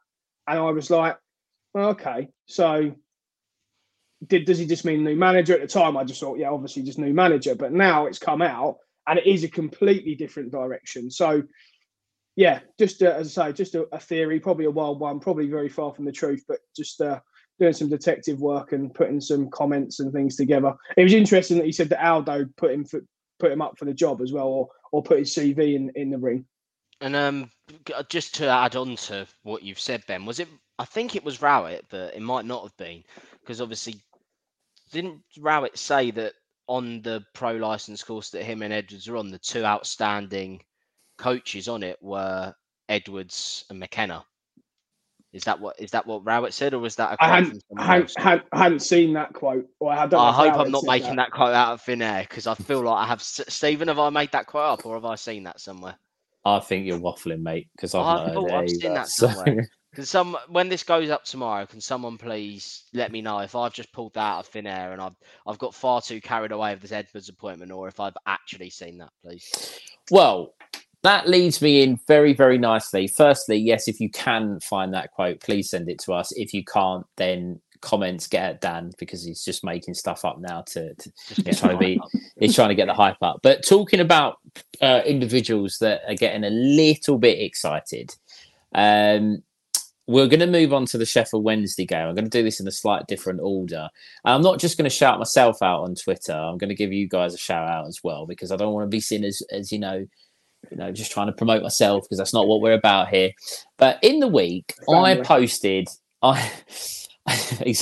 [0.46, 1.18] And I was like,
[1.74, 2.28] well, okay.
[2.46, 2.94] So
[4.28, 5.54] did does he just mean new manager?
[5.54, 7.54] At the time, I just thought, yeah, obviously just new manager.
[7.54, 11.10] But now it's come out and it is a completely different direction.
[11.10, 11.42] So
[12.36, 15.48] yeah, just uh, as I say, just a, a theory, probably a wild one, probably
[15.48, 17.20] very far from the truth, but just uh,
[17.58, 20.74] doing some detective work and putting some comments and things together.
[20.96, 23.00] It was interesting that he said that Aldo put him for,
[23.38, 26.10] put him up for the job as well, or or put his CV in in
[26.10, 26.44] the ring.
[27.00, 27.50] And um,
[28.08, 30.48] just to add on to what you've said, Ben, was it?
[30.78, 33.04] I think it was Rowett, but it might not have been
[33.40, 33.96] because obviously,
[34.94, 36.32] didn't Rowett say that
[36.66, 40.62] on the pro license course that him and Edwards are on, the two outstanding
[41.18, 42.54] coaches on it were
[42.88, 44.24] Edwards and McKenna.
[45.32, 47.64] Is that what is that what Rowett said, or was that a I quote hadn't,
[47.68, 50.20] from I hadn't, hadn't, hadn't seen that quote, or I don't.
[50.20, 51.32] I if hope I'm not making that.
[51.32, 53.20] quote out of thin air because I feel like I have.
[53.20, 55.98] Stephen, have I made that quote up, or have I seen that somewhere?
[56.44, 59.68] I think you're waffling, mate, because I've I not heard I've seen either, that somewhere.
[59.94, 61.66] Can some when this goes up tomorrow?
[61.66, 64.92] Can someone please let me know if I've just pulled that out of thin air
[64.92, 68.16] and I've I've got far too carried away with this Edwards appointment, or if I've
[68.26, 69.78] actually seen that, please.
[70.10, 70.54] Well,
[71.02, 73.06] that leads me in very, very nicely.
[73.06, 76.32] Firstly, yes, if you can find that quote, please send it to us.
[76.32, 80.62] If you can't, then comments get at Dan because he's just making stuff up now
[80.62, 81.12] to, to
[81.44, 82.00] he's trying to be
[82.40, 83.40] he's trying to get the hype up.
[83.42, 84.38] But talking about
[84.80, 88.14] uh, individuals that are getting a little bit excited,
[88.74, 89.42] um,
[90.06, 92.08] we're going to move on to the Sheffield Wednesday game.
[92.08, 93.88] I'm going to do this in a slight different order.
[94.24, 96.34] And I'm not just going to shout myself out on Twitter.
[96.34, 98.84] I'm going to give you guys a shout out as well because I don't want
[98.84, 100.06] to be seen as, as you know,
[100.70, 103.30] you know, just trying to promote myself because that's not what we're about here.
[103.78, 105.88] But in the week, I posted,
[106.22, 106.52] I,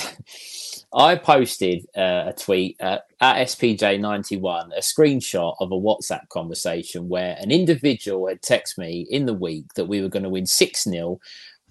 [0.95, 7.37] I posted uh, a tweet uh, at SPJ91, a screenshot of a WhatsApp conversation where
[7.41, 10.85] an individual had texted me in the week that we were going to win 6
[10.85, 11.19] 0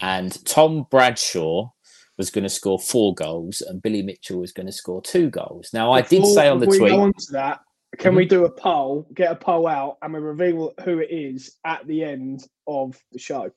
[0.01, 1.69] and Tom Bradshaw
[2.17, 5.69] was going to score four goals and Billy Mitchell was going to score two goals.
[5.73, 6.91] Now, I did say on the we tweet.
[6.91, 7.59] Go on to that.
[7.97, 8.17] Can Mhm.
[8.17, 9.07] we do a poll?
[9.13, 13.19] Get a poll out, and we reveal who it is at the end of the
[13.19, 13.51] show.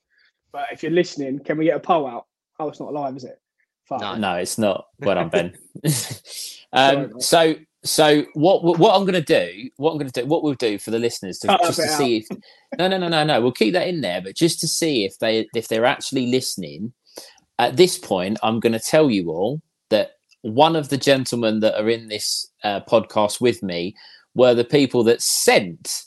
[0.51, 2.25] But if you're listening, can we get a poll out?
[2.59, 3.39] Oh, it's not live, is it?
[3.87, 4.01] Fuck.
[4.01, 4.15] No.
[4.15, 4.87] No, it's not.
[4.99, 5.57] Well done, Ben.
[6.73, 7.21] Um, mate.
[7.21, 7.55] so,
[7.85, 10.77] so what what I'm going to do, what I'm going to do, what we'll do
[10.79, 12.27] for the listeners to just to see if
[12.77, 15.19] no, no, no, no, no, we'll keep that in there, but just to see if
[15.19, 16.93] they if they're actually listening.
[17.57, 21.79] At this point, I'm going to tell you all that one of the gentlemen that
[21.79, 23.95] are in this uh, podcast with me
[24.33, 26.03] were the people that sent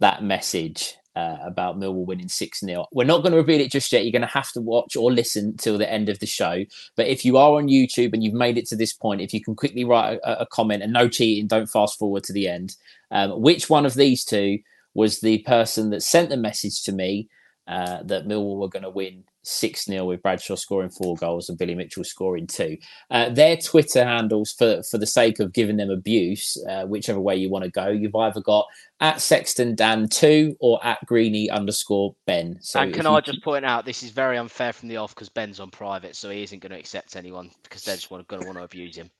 [0.00, 2.86] that message uh, about Millwall winning 6 0.
[2.92, 4.04] We're not going to reveal it just yet.
[4.04, 6.64] You're going to have to watch or listen till the end of the show.
[6.96, 9.42] But if you are on YouTube and you've made it to this point, if you
[9.42, 12.76] can quickly write a, a comment and no cheating, don't fast forward to the end.
[13.10, 14.58] Um, which one of these two
[14.94, 17.28] was the person that sent the message to me
[17.66, 21.58] uh, that Millwall were going to win 6 0 with Bradshaw scoring four goals and
[21.58, 22.76] Billy Mitchell scoring two?
[23.10, 27.36] Uh, their Twitter handles, for, for the sake of giving them abuse, uh, whichever way
[27.36, 28.66] you want to go, you've either got
[29.00, 32.58] at Sexton Dan 2 or at Greeny underscore Ben.
[32.60, 35.14] So and can you- I just point out this is very unfair from the off
[35.14, 38.24] because Ben's on private, so he isn't going to accept anyone because they're just going
[38.42, 39.10] to want to abuse him.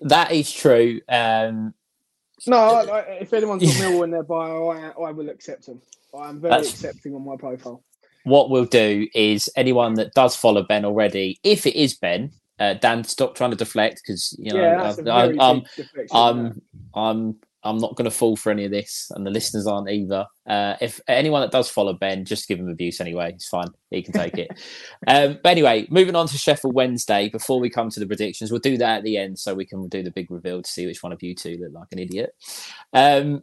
[0.00, 1.00] That is true.
[1.08, 1.74] Um,
[2.46, 5.82] No, I, I, if anyone's got Millwall in their bio, I, I will accept them.
[6.18, 7.82] I'm very That's- accepting on my profile.
[8.24, 12.74] What we'll do is anyone that does follow Ben already, if it is Ben, uh,
[12.74, 16.08] Dan, stop trying to deflect because you know yeah, that's a I, I, I'm deflection,
[16.12, 16.62] I'm
[16.94, 20.26] I'm I'm not going to fall for any of this, and the listeners aren't either.
[20.46, 23.32] Uh, if anyone that does follow Ben, just give him abuse anyway.
[23.34, 24.50] It's fine; he can take it.
[25.06, 27.28] um, but anyway, moving on to Sheffield Wednesday.
[27.28, 29.88] Before we come to the predictions, we'll do that at the end so we can
[29.88, 32.34] do the big reveal to see which one of you two look like an idiot.
[32.92, 33.42] Um,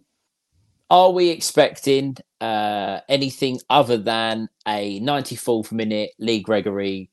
[0.89, 7.09] are we expecting uh, anything other than a 94th minute Lee Gregory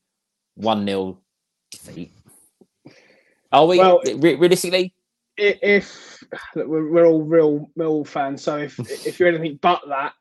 [0.55, 1.19] 1 0
[1.71, 2.11] defeat?
[3.51, 4.93] Are we Well- re- realistically?
[5.37, 6.23] if
[6.55, 10.13] we're, we're all real Mill fans, so if if you're anything but that,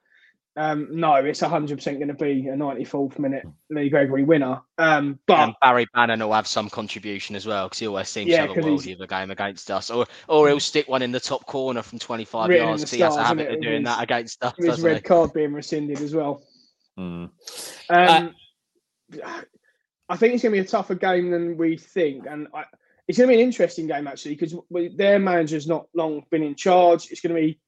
[0.57, 4.61] um, no, it's 100% going to be a 94th minute Lee Gregory winner.
[4.79, 8.31] Um, but and Barry Bannan will have some contribution as well because he always seems
[8.31, 11.03] Yeah, to have a worldie of a game against us, or or he'll stick one
[11.03, 12.83] in the top corner from 25 Written in yards.
[12.83, 14.55] the 'cause He has a stars, habit of doing with that against us.
[14.57, 15.03] his red he?
[15.03, 16.43] card being rescinded as well.
[16.99, 17.31] Mm.
[17.91, 18.35] Um,
[20.09, 22.65] I think it's going to be a tougher game than we think, and I,
[23.09, 24.55] it's going to be an interesting game actually because
[24.97, 27.09] their manager's not long been in charge.
[27.11, 27.59] It's going to be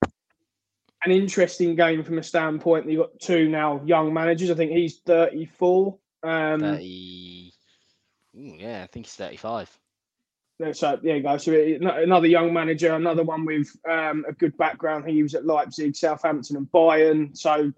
[1.06, 4.50] an interesting game from a standpoint that you've got two now young managers.
[4.50, 5.96] I think he's 34.
[6.22, 7.52] Um, 30...
[8.36, 9.78] Ooh, yeah, I think he's 35.
[10.58, 11.44] No, So yeah, guys.
[11.44, 15.08] So it- another young manager, another one with um, a good background.
[15.08, 17.36] He was at Leipzig, Southampton, and Bayern.
[17.36, 17.72] So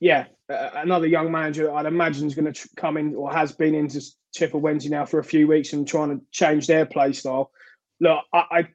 [0.00, 1.74] yeah, uh, another young manager.
[1.74, 4.02] I'd imagine is going to tr- come in or has been into
[4.34, 7.50] Chipper Wednesday now for a few weeks and trying to change their play style.
[8.00, 8.68] Look, I, I,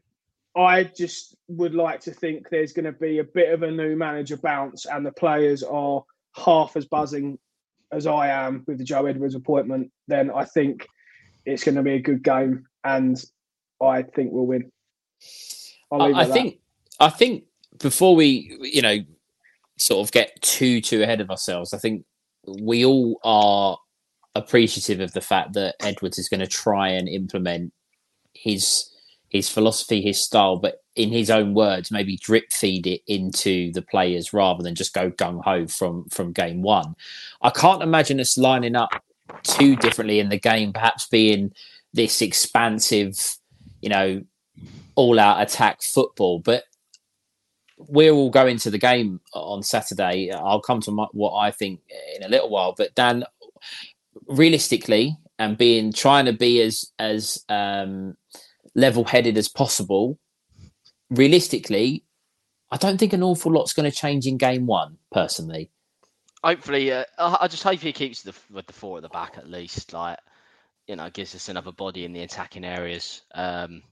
[0.56, 3.96] I just would like to think there's going to be a bit of a new
[3.96, 6.04] manager bounce, and the players are
[6.36, 7.38] half as buzzing
[7.92, 9.92] as I am with the Joe Edwards appointment.
[10.08, 10.88] Then I think
[11.46, 13.22] it's going to be a good game, and
[13.82, 14.72] I think we'll win.
[15.92, 16.34] I'll leave it I, at that.
[16.34, 16.60] think
[17.00, 17.44] I think
[17.80, 18.98] before we you know
[19.78, 22.06] sort of get too too ahead of ourselves, I think
[22.46, 23.78] we all are
[24.36, 27.74] appreciative of the fact that Edwards is going to try and implement
[28.34, 28.90] his
[29.30, 33.82] his philosophy, his style, but in his own words, maybe drip feed it into the
[33.82, 36.96] players rather than just go gung ho from from game one.
[37.42, 38.90] I can't imagine us lining up
[39.44, 41.54] too differently in the game, perhaps being
[41.94, 43.38] this expansive,
[43.82, 44.24] you know,
[44.96, 46.40] all out attack football.
[46.40, 46.64] But
[47.78, 50.32] we're all going to the game on Saturday.
[50.32, 51.82] I'll come to my, what I think
[52.16, 52.74] in a little while.
[52.78, 53.24] But Dan,
[54.28, 58.18] realistically, and being trying to be as as um,
[58.76, 60.18] level headed as possible,
[61.10, 62.04] realistically,
[62.72, 64.98] I don't think an awful lot's going to change in game one.
[65.12, 65.72] Personally,
[66.44, 69.50] Hopefully, uh, I just hope he keeps the with the four at the back at
[69.50, 69.92] least.
[69.92, 70.18] Like,
[70.88, 73.24] you know, gives us another body in the attacking areas.
[73.36, 73.84] Um,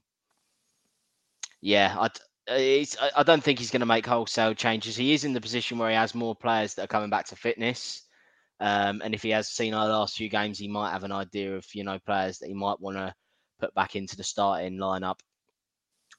[1.60, 2.08] yeah, I
[2.48, 4.96] I don't think he's going to make wholesale changes.
[4.96, 7.36] He is in the position where he has more players that are coming back to
[7.36, 8.02] fitness.
[8.60, 11.54] Um, and if he has seen our last few games, he might have an idea
[11.54, 13.14] of you know players that he might want to
[13.58, 15.18] put back into the starting lineup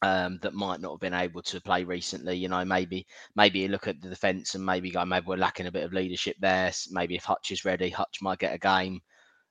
[0.01, 2.35] um, that might not have been able to play recently.
[2.35, 5.67] You know, maybe maybe you look at the defence and maybe go, maybe we're lacking
[5.67, 6.71] a bit of leadership there.
[6.91, 9.01] Maybe if Hutch is ready, Hutch might get a game.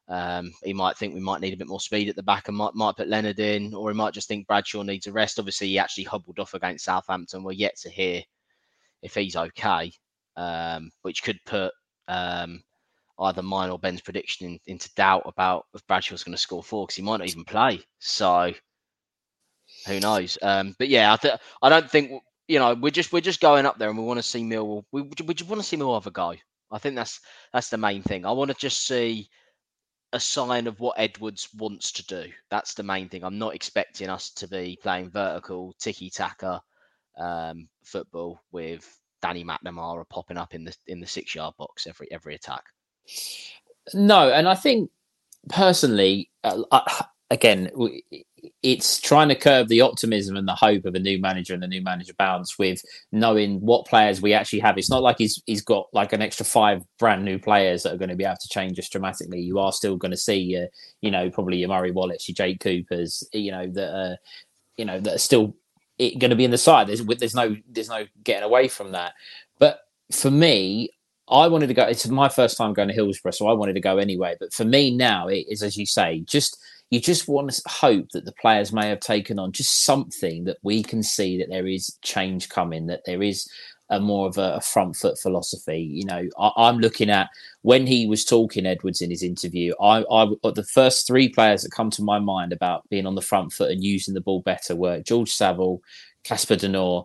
[0.09, 2.57] Um, he might think we might need a bit more speed at the back and
[2.57, 5.39] might might put Leonard in, or he might just think Bradshaw needs a rest.
[5.39, 7.43] Obviously, he actually hobbled off against Southampton.
[7.43, 8.23] We're yet to hear
[9.03, 9.93] if he's okay,
[10.37, 11.73] um, which could put
[12.09, 12.63] um,
[13.21, 16.87] either mine or Ben's prediction in, into doubt about if Bradshaw's going to score four
[16.87, 17.81] because he might not even play.
[17.99, 18.53] So
[19.87, 20.39] who knows?
[20.43, 23.67] Um, but yeah, I, th- I don't think you know we're just we're just going
[23.67, 24.85] up there and we want to see Millwall.
[24.93, 26.35] We we just want to see Millwall have a go.
[26.71, 27.21] I think that's
[27.53, 28.25] that's the main thing.
[28.27, 29.29] I want to just see
[30.13, 32.31] a sign of what Edwards wants to do.
[32.51, 33.25] That's the main thing.
[33.25, 36.63] I'm not expecting us to be playing vertical tiki taka
[37.19, 38.89] um, football with
[39.21, 42.65] Danny McNamara popping up in the in the six yard box every every attack.
[43.95, 44.91] No, and I think
[45.49, 47.71] personally, uh, I, again,
[48.63, 51.69] it's trying to curb the optimism and the hope of a new manager and the
[51.69, 52.83] new manager bounce with
[53.13, 54.79] knowing what players we actually have.
[54.79, 57.99] It's not like he's he's got like an extra five brand new players that are
[57.99, 59.41] going to be able to change us dramatically.
[59.41, 60.67] You are still going to see, uh,
[61.01, 64.17] you know, probably your Murray Wallace, your Jake Coopers, you know, that are,
[64.77, 65.55] you know that are still
[65.99, 66.87] going to be in the side.
[66.87, 69.15] There's there's no there's no getting away from that.
[69.59, 69.81] But
[70.13, 70.91] for me,
[71.31, 71.85] I wanted to go.
[71.85, 74.37] It's my first time going to Hillsborough, so I wanted to go anyway.
[74.39, 76.59] But for me now, it is as you say, just
[76.91, 80.59] you just want to hope that the players may have taken on just something that
[80.63, 83.49] we can see that there is change coming, that there is
[83.91, 85.81] a more of a, a front foot philosophy.
[85.81, 87.29] You know, I, I'm looking at
[87.63, 89.75] when he was talking Edwards in his interview.
[89.81, 93.15] I, I uh, the first three players that come to my mind about being on
[93.15, 95.81] the front foot and using the ball better were George Saville,
[96.25, 97.05] Casper De Norre,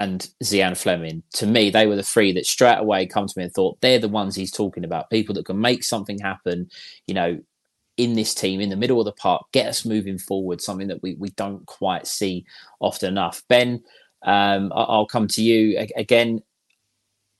[0.00, 1.22] and Zian Fleming.
[1.34, 3.98] To me, they were the three that straight away come to me and thought they're
[3.98, 5.10] the ones he's talking about.
[5.10, 6.68] People that can make something happen.
[7.06, 7.40] You know,
[7.96, 11.02] in this team in the middle of the park, get us moving forward, something that
[11.02, 12.44] we, we don't quite see
[12.80, 13.42] often enough.
[13.48, 13.82] Ben,
[14.22, 16.42] um, I'll come to you again.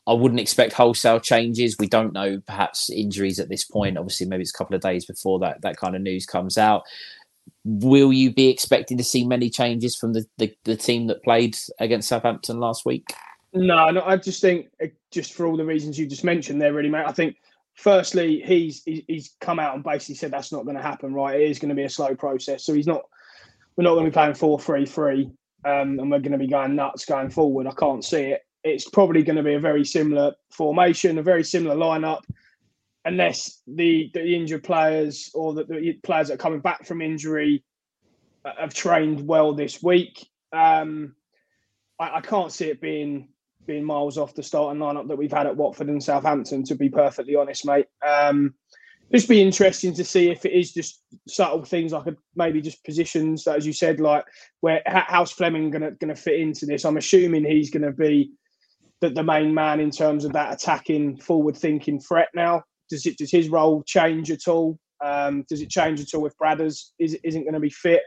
[0.07, 1.77] I wouldn't expect wholesale changes.
[1.79, 3.97] We don't know perhaps injuries at this point.
[3.97, 6.83] Obviously, maybe it's a couple of days before that that kind of news comes out.
[7.64, 11.57] Will you be expecting to see many changes from the, the, the team that played
[11.78, 13.07] against Southampton last week?
[13.55, 16.72] No, no, I just think uh, just for all the reasons you just mentioned there,
[16.72, 17.07] really, mate.
[17.07, 17.36] I think
[17.74, 21.14] firstly he's he's come out and basically said that's not going to happen.
[21.14, 22.64] Right, it is going to be a slow process.
[22.64, 23.03] So he's not.
[23.76, 25.30] We're not going to be playing four three three
[25.64, 27.66] um, and we're going to be going nuts going forward.
[27.66, 28.42] I can't see it.
[28.62, 32.22] It's probably going to be a very similar formation, a very similar lineup,
[33.05, 37.65] unless the, the injured players or the, the players that are coming back from injury
[38.45, 40.27] uh, have trained well this week.
[40.53, 41.15] Um,
[41.99, 43.29] I, I can't see it being
[43.67, 46.65] being miles off the starting lineup that we've had at Watford and Southampton.
[46.65, 47.87] To be perfectly honest, mate.
[48.07, 48.55] Um,
[49.13, 52.85] just be interesting to see if it is just subtle things like a, maybe just
[52.85, 54.25] positions that, as you said, like
[54.61, 56.85] where how's Fleming gonna gonna fit into this?
[56.85, 58.33] I'm assuming he's gonna be
[59.01, 62.29] the, the main man in terms of that attacking, forward thinking threat.
[62.35, 64.78] Now, does it does his role change at all?
[65.05, 68.03] Um, does it change at all if Bradders is, isn't going to be fit?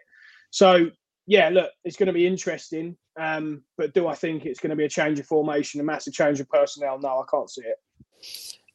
[0.52, 0.90] So
[1.28, 2.98] yeah, look, it's going to be interesting.
[3.20, 6.14] Um, but do I think it's going to be a change of formation, a massive
[6.14, 7.00] change of personnel?
[7.00, 7.78] No, I can't see it.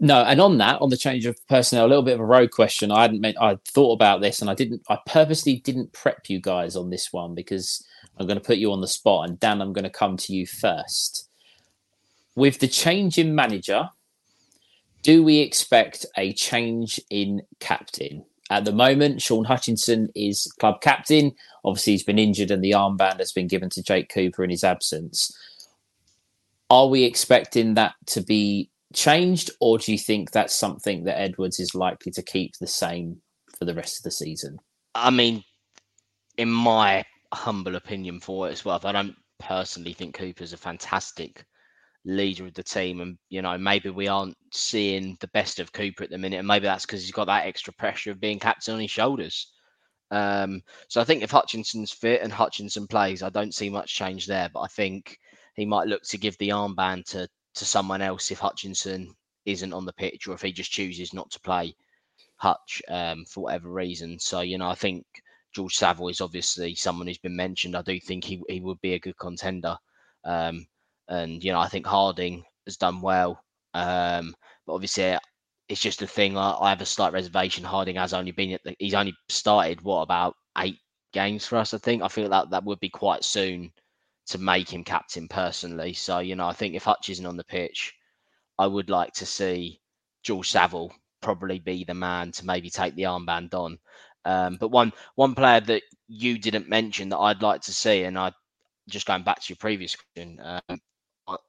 [0.00, 2.50] No, and on that, on the change of personnel, a little bit of a road
[2.50, 2.90] question.
[2.90, 4.82] I hadn't meant I thought about this, and I didn't.
[4.88, 7.86] I purposely didn't prep you guys on this one because
[8.18, 9.28] I'm going to put you on the spot.
[9.28, 11.28] And Dan, I'm going to come to you first.
[12.34, 13.90] With the change in manager,
[15.02, 18.24] do we expect a change in captain?
[18.50, 21.32] At the moment, Sean Hutchinson is club captain.
[21.64, 24.64] Obviously, he's been injured, and the armband has been given to Jake Cooper in his
[24.64, 25.36] absence.
[26.70, 31.58] Are we expecting that to be changed, or do you think that's something that Edwards
[31.58, 33.20] is likely to keep the same
[33.58, 34.58] for the rest of the season?
[34.94, 35.42] I mean,
[36.36, 41.44] in my humble opinion for it as well, I don't personally think Cooper's a fantastic
[42.04, 43.00] leader of the team.
[43.00, 46.38] And, you know, maybe we aren't seeing the best of Cooper at the minute.
[46.38, 49.52] And maybe that's because he's got that extra pressure of being captain on his shoulders.
[50.10, 54.26] Um, so I think if Hutchinson's fit and Hutchinson plays, I don't see much change
[54.26, 54.50] there.
[54.52, 55.18] But I think
[55.54, 59.84] he might look to give the armband to to someone else if Hutchinson isn't on
[59.84, 61.74] the pitch or if he just chooses not to play
[62.36, 64.18] Hutch um, for whatever reason.
[64.18, 65.04] So, you know, I think
[65.54, 67.76] George Saville is obviously someone who's been mentioned.
[67.76, 69.76] I do think he, he would be a good contender.
[70.24, 70.66] Um,
[71.12, 73.38] and, you know, I think Harding has done well.
[73.74, 74.34] Um,
[74.66, 75.16] but obviously,
[75.68, 76.38] it's just a thing.
[76.38, 77.64] I, I, have a slight reservation.
[77.64, 80.78] Harding has only been at the, he's only started, what, about eight
[81.12, 82.02] games for us, I think.
[82.02, 83.70] I feel that that would be quite soon
[84.28, 85.92] to make him captain personally.
[85.92, 87.92] So, you know, I think if Hutch isn't on the pitch,
[88.58, 89.80] I would like to see
[90.22, 93.78] George Saville probably be the man to maybe take the armband on.
[94.24, 98.18] Um, but one one player that you didn't mention that I'd like to see, and
[98.18, 98.32] I
[98.88, 100.80] just going back to your previous question um,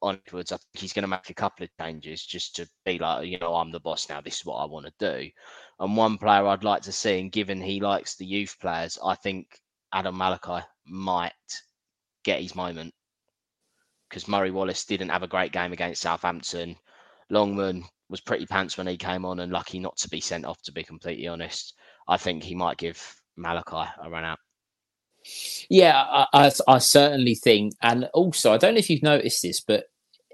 [0.01, 3.27] onwards, I think he's going to make a couple of changes just to be like,
[3.27, 4.21] you know, I'm the boss now.
[4.21, 5.29] This is what I want to do.
[5.79, 9.15] And one player I'd like to see, and given he likes the youth players, I
[9.15, 9.47] think
[9.93, 11.31] Adam Malachi might
[12.23, 12.93] get his moment
[14.09, 16.75] because Murray Wallace didn't have a great game against Southampton.
[17.29, 20.61] Longman was pretty pants when he came on and lucky not to be sent off,
[20.63, 21.73] to be completely honest.
[22.07, 24.37] I think he might give Malachi a run out.
[25.69, 27.73] Yeah, I, I, I certainly think.
[27.81, 29.85] And also, I don't know if you've noticed this, but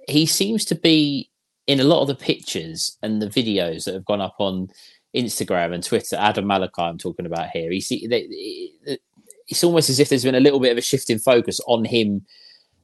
[0.07, 1.29] he seems to be
[1.67, 4.69] in a lot of the pictures and the videos that have gone up on
[5.15, 6.15] Instagram and Twitter.
[6.15, 7.71] Adam Malachi, I'm talking about here.
[7.71, 8.99] He see, they,
[9.47, 11.85] it's almost as if there's been a little bit of a shift in focus on
[11.85, 12.25] him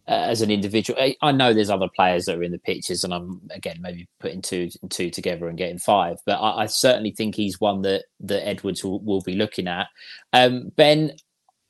[0.07, 0.99] uh, as an individual.
[0.99, 4.07] I, I, know there's other players that are in the pictures, and I'm again maybe
[4.19, 6.17] putting two and two together and getting five.
[6.25, 9.87] But I, I certainly think he's one that that Edwards will, will be looking at.
[10.33, 11.13] Um, ben,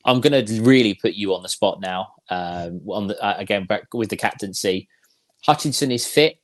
[0.05, 2.13] I'm going to really put you on the spot now.
[2.29, 4.87] Um, on the, uh, again back with the captaincy,
[5.45, 6.37] Hutchinson is fit.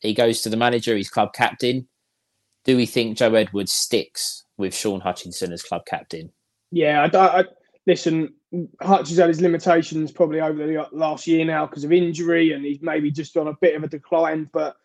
[0.00, 0.96] He goes to the manager.
[0.96, 1.88] He's club captain.
[2.64, 6.32] Do we think Joe Edwards sticks with Sean Hutchinson as club captain?
[6.70, 7.44] Yeah, I, I,
[7.86, 8.34] listen,
[8.80, 12.64] Hutch has had his limitations probably over the last year now because of injury, and
[12.64, 14.50] he's maybe just on a bit of a decline.
[14.52, 14.76] But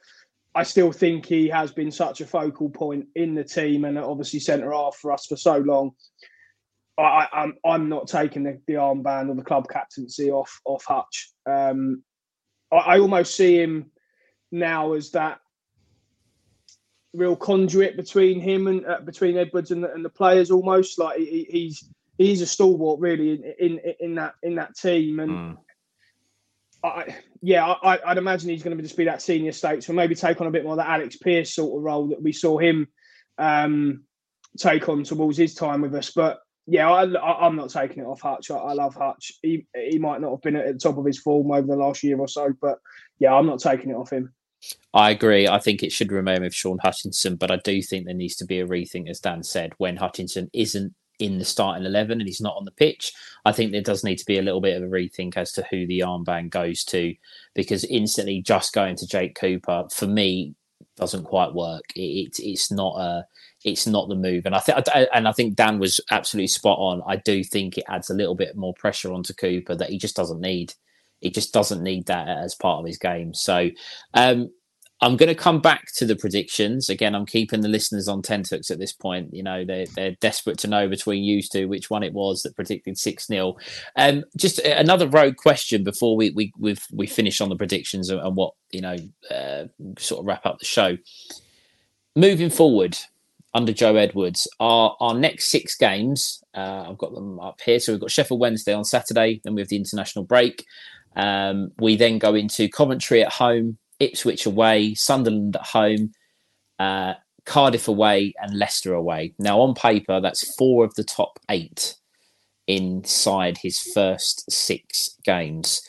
[0.55, 4.39] I still think he has been such a focal point in the team, and obviously
[4.39, 5.91] centre half for us for so long.
[6.98, 10.86] I, am I'm, I'm not taking the, the armband or the club captaincy off off
[10.86, 11.32] Hutch.
[11.46, 12.04] Um,
[12.72, 13.91] I, I almost see him
[14.52, 15.39] now as that
[17.14, 20.52] real conduit between him and uh, between Edwards and the, and the players.
[20.52, 21.84] Almost like he, he's
[22.18, 25.32] he's a stalwart really in in, in that in that team and.
[25.32, 25.58] Mm.
[26.86, 30.41] I, yeah, I, would imagine he's going to just be that senior statesman, maybe take
[30.41, 32.89] on a bit more of that Alex Pearce sort of role that we saw him
[33.38, 34.04] um,
[34.58, 36.12] take on towards his time with us.
[36.12, 38.49] But yeah, I, am not taking it off Hutch.
[38.49, 39.34] I, I, love Hutch.
[39.41, 42.03] He he might not have been at the top of his form over the last
[42.03, 42.80] year or so, but
[43.20, 44.34] yeah, I'm not taking it off him.
[44.93, 45.47] I agree.
[45.47, 48.45] I think it should remain with Sean Hutchinson, but I do think there needs to
[48.45, 52.41] be a rethink, as Dan said, when Hutchinson isn't in the starting 11 and he's
[52.41, 53.14] not on the pitch,
[53.45, 55.66] I think there does need to be a little bit of a rethink as to
[55.70, 57.14] who the armband goes to
[57.53, 60.55] because instantly just going to Jake Cooper, for me,
[60.96, 61.84] doesn't quite work.
[61.96, 63.26] It, it, it's not a
[63.64, 64.78] it's not the move, and I think
[65.14, 67.02] and I think Dan was absolutely spot on.
[67.08, 70.16] I do think it adds a little bit more pressure onto Cooper that he just
[70.16, 70.74] doesn't need.
[71.20, 73.34] He just doesn't need that as part of his game.
[73.34, 73.70] So
[74.14, 74.50] um,
[75.04, 77.14] I'm going to come back to the predictions again.
[77.14, 79.34] I'm keeping the listeners on tenterhooks at this point.
[79.34, 82.56] You know, they're they're desperate to know between you two which one it was that
[82.56, 83.58] predicted six 0
[83.97, 88.22] Um, just another rogue question before we we we we finish on the predictions and,
[88.22, 88.95] and what you know,
[89.30, 89.66] uh,
[89.99, 90.97] sort of wrap up the show.
[92.16, 92.97] Moving forward
[93.54, 97.82] under Joe Edwards, our our next six games, uh, I've got them up here.
[97.82, 100.66] So we've got Sheffield Wednesday on Saturday, then we have the international break.
[101.18, 106.12] Um, we then go into Coventry at home, Ipswich away, Sunderland at home,
[106.80, 107.14] uh,
[107.45, 109.34] Cardiff away, and Leicester away.
[109.39, 111.95] Now, on paper, that's four of the top eight
[112.68, 115.82] inside his first six games.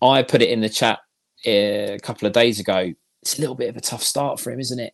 [0.00, 1.00] I put it in the chat
[1.46, 2.92] uh, a couple of days ago.
[3.22, 4.92] It's a little bit of a tough start for him, isn't it?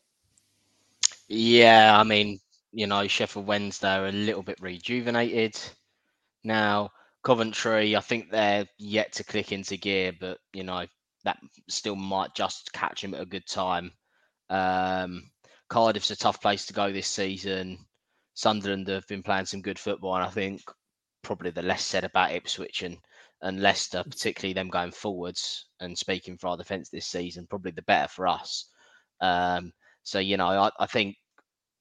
[1.28, 2.40] Yeah, I mean,
[2.72, 5.58] you know, Sheffield Wednesday are a little bit rejuvenated
[6.42, 6.90] now.
[7.22, 10.84] Coventry, I think they're yet to click into gear, but you know,
[11.24, 13.92] that still might just catch him at a good time.
[14.50, 15.30] Um,
[15.68, 17.78] Cardiff's a tough place to go this season.
[18.34, 20.60] Sunderland have been playing some good football, and I think
[21.22, 22.98] probably the less said about Ipswich and,
[23.42, 27.82] and Leicester, particularly them going forwards and speaking for our defence this season, probably the
[27.82, 28.66] better for us.
[29.20, 29.72] Um,
[30.02, 31.16] so, you know, I, I think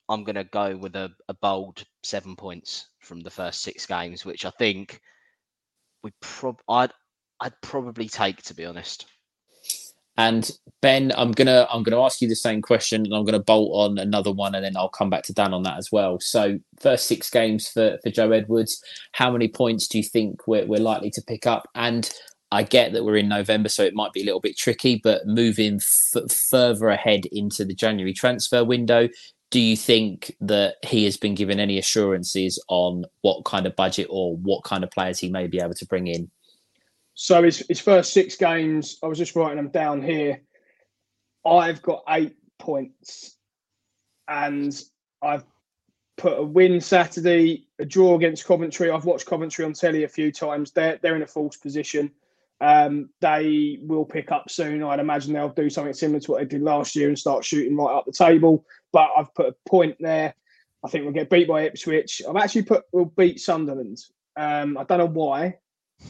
[0.10, 4.26] I'm going to go with a, a, bold seven points from the first six games,
[4.26, 5.00] which I think
[6.04, 6.92] we prob I'd
[7.40, 9.06] I'd probably take to be honest.
[10.18, 10.50] And
[10.82, 13.98] Ben, I'm gonna I'm gonna ask you the same question, and I'm gonna bolt on
[13.98, 16.20] another one, and then I'll come back to Dan on that as well.
[16.20, 18.82] So, first six games for for Joe Edwards,
[19.14, 21.68] how many points do you think we're we're likely to pick up?
[21.74, 22.12] And
[22.52, 25.26] I get that we're in November, so it might be a little bit tricky, but
[25.26, 29.10] moving f- further ahead into the January transfer window,
[29.50, 34.08] do you think that he has been given any assurances on what kind of budget
[34.10, 36.30] or what kind of players he may be able to bring in?
[37.16, 40.42] So his, his first six games, I was just writing them down here.
[41.46, 43.38] I've got eight points,
[44.28, 44.74] and
[45.22, 45.44] I've
[46.18, 48.90] put a win Saturday, a draw against Coventry.
[48.90, 50.72] I've watched Coventry on telly a few times.
[50.72, 52.12] They're they're in a false position.
[52.62, 54.84] Um, they will pick up soon.
[54.84, 57.76] I'd imagine they'll do something similar to what they did last year and start shooting
[57.76, 58.66] right up the table.
[58.94, 60.34] But I've put a point there.
[60.84, 62.22] I think we'll get beat by Ipswich.
[62.28, 64.00] I've actually put we'll beat Sunderland.
[64.38, 65.58] Um, I don't know why.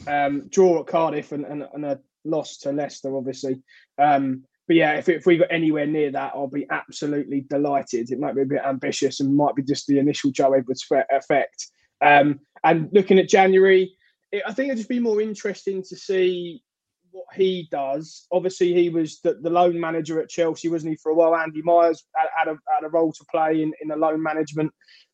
[0.06, 3.62] Um, draw at Cardiff and, and, and, a loss to Leicester, obviously.
[3.98, 8.10] Um, but yeah, if, if we got anywhere near that, I'll be absolutely delighted.
[8.10, 11.70] It might be a bit ambitious and might be just the initial Joe Edwards effect.
[12.00, 13.96] Um, and looking at January,
[14.32, 16.62] it, I think it'd just be more interesting to see
[17.10, 18.26] what he does.
[18.32, 21.36] Obviously, he was the, the loan manager at Chelsea, wasn't he, for a while?
[21.36, 24.72] Andy Myers had, had, a, had a role to play in, in the loan management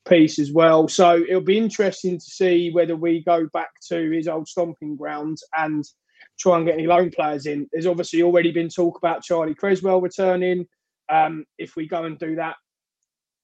[0.08, 0.88] piece as well.
[0.88, 5.44] So it'll be interesting to see whether we go back to his old stomping grounds
[5.56, 5.84] and
[6.38, 7.68] try and get any loan players in.
[7.72, 10.66] There's obviously already been talk about Charlie Cresswell returning.
[11.08, 12.56] Um, if we go and do that,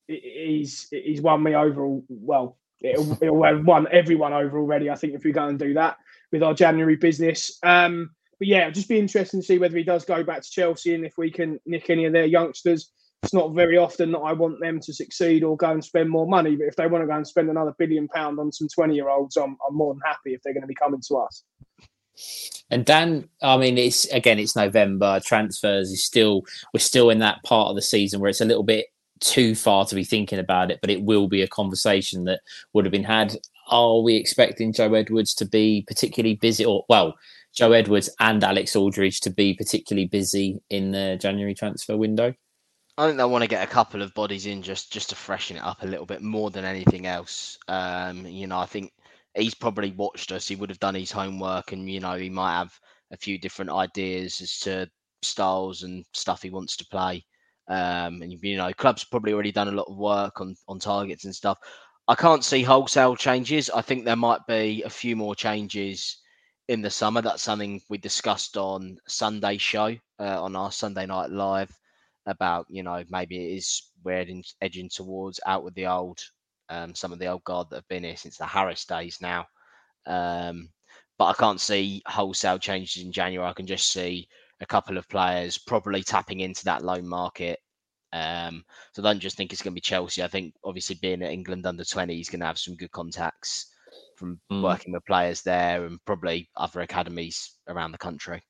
[0.07, 2.01] he's he's won me over.
[2.09, 4.91] Well, it'll, it'll have won everyone over already.
[4.91, 5.97] I think if we go and do that
[6.33, 7.59] with our January business.
[7.63, 10.95] Um, but yeah, just be interesting to see whether he does go back to Chelsea
[10.95, 12.91] and if we can nick any of their youngsters.
[13.27, 16.29] It's not very often that I want them to succeed or go and spend more
[16.29, 18.95] money, but if they want to go and spend another billion pound on some twenty
[18.95, 21.43] year olds, I'm, I'm more than happy if they're going to be coming to us.
[22.71, 25.19] And Dan, I mean, it's again, it's November.
[25.19, 28.63] Transfers is still we're still in that part of the season where it's a little
[28.63, 28.87] bit
[29.19, 32.43] too far to be thinking about it, but it will be a conversation that
[32.75, 33.37] would have been had.
[33.67, 37.17] Are we expecting Joe Edwards to be particularly busy, or well,
[37.53, 42.33] Joe Edwards and Alex Aldridge to be particularly busy in the January transfer window?
[42.99, 45.57] I think they want to get a couple of bodies in just just to freshen
[45.57, 47.59] it up a little bit more than anything else.
[47.69, 48.93] Um, you know, I think
[49.35, 50.49] he's probably watched us.
[50.49, 52.79] He would have done his homework, and you know, he might have
[53.13, 54.89] a few different ideas as to
[55.23, 57.25] styles and stuff he wants to play.
[57.69, 61.25] Um, and you know, clubs probably already done a lot of work on on targets
[61.27, 61.59] and stuff.
[62.09, 63.69] I can't see wholesale changes.
[63.71, 66.19] I think there might be a few more changes
[66.69, 67.21] in the summer.
[67.21, 71.71] That's something we discussed on Sunday show uh, on our Sunday night live
[72.27, 76.19] about you know maybe it is we're edging, edging towards out with the old
[76.69, 79.47] um, some of the old guard that have been here since the Harris days now.
[80.07, 80.69] Um,
[81.19, 83.49] but I can't see wholesale changes in January.
[83.49, 84.29] I can just see
[84.61, 87.61] a couple of players probably tapping into that loan market.
[88.13, 90.23] Um, so I don't just think it's going to be Chelsea.
[90.23, 93.67] I think obviously being at England under 20, he's going to have some good contacts
[94.17, 94.63] from mm.
[94.63, 98.43] working with players there and probably other academies around the country.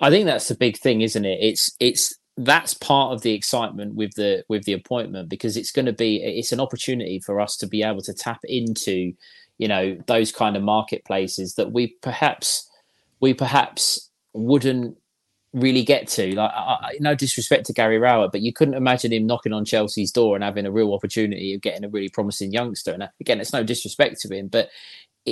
[0.00, 1.38] I think that's the big thing, isn't it?
[1.40, 5.86] It's it's that's part of the excitement with the with the appointment because it's going
[5.86, 9.12] to be it's an opportunity for us to be able to tap into
[9.58, 12.70] you know those kind of marketplaces that we perhaps
[13.20, 14.96] we perhaps wouldn't
[15.52, 16.36] really get to.
[16.36, 20.12] Like I, no disrespect to Gary Rowett but you couldn't imagine him knocking on Chelsea's
[20.12, 22.92] door and having a real opportunity of getting a really promising youngster.
[22.92, 24.68] And uh, again it's no disrespect to him but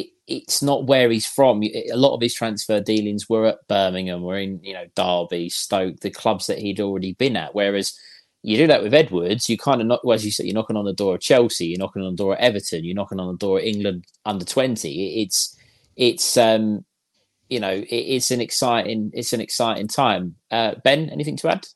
[0.01, 1.63] it, it's not where he's from.
[1.63, 6.01] A lot of his transfer dealings were at Birmingham, were in you know Derby, Stoke,
[6.01, 7.55] the clubs that he'd already been at.
[7.55, 7.99] Whereas
[8.43, 10.77] you do that with Edwards, you kind of not, well, as you said, you're knocking
[10.77, 13.33] on the door of Chelsea, you're knocking on the door of Everton, you're knocking on
[13.33, 15.23] the door of England under twenty.
[15.23, 15.57] It's
[15.97, 16.85] it's um
[17.49, 20.37] you know it, it's an exciting it's an exciting time.
[20.51, 21.67] Uh, ben, anything to add?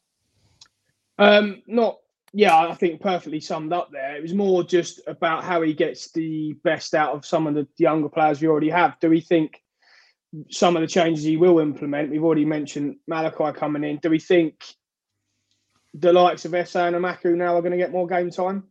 [1.18, 1.98] Um, not
[2.32, 4.16] yeah, I think perfectly summed up there.
[4.16, 7.66] It was more just about how he gets the best out of some of the
[7.76, 8.98] younger players we already have.
[9.00, 9.62] Do we think
[10.50, 12.10] some of the changes he will implement?
[12.10, 13.96] We've already mentioned Malachi coming in.
[13.96, 14.64] Do we think
[15.94, 18.64] the likes of Esse and Emakhu now are going to get more game time?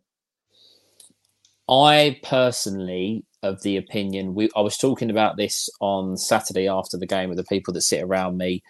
[1.68, 7.06] I personally of the opinion we I was talking about this on Saturday after the
[7.06, 8.64] game with the people that sit around me.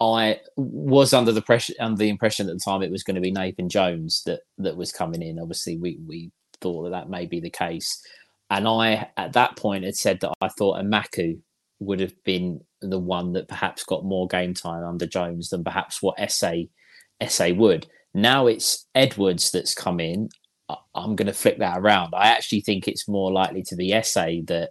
[0.00, 3.20] I was under the pressure, under the impression at the time it was going to
[3.20, 5.38] be Nathan Jones that that was coming in.
[5.38, 6.30] Obviously, we we
[6.60, 8.02] thought that that may be the case,
[8.50, 11.40] and I at that point had said that I thought Emakhu
[11.78, 16.02] would have been the one that perhaps got more game time under Jones than perhaps
[16.02, 16.68] what Esse
[17.20, 17.86] Esse would.
[18.14, 20.28] Now it's Edwards that's come in.
[20.94, 22.14] I'm going to flip that around.
[22.14, 24.70] I actually think it's more likely to be Esse that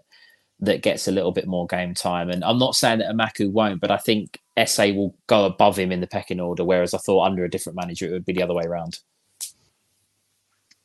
[0.60, 2.30] that gets a little bit more game time.
[2.30, 5.92] And I'm not saying that Emakhu won't, but I think Esse will go above him
[5.92, 8.44] in the pecking order, whereas I thought under a different manager it would be the
[8.44, 9.00] other way around.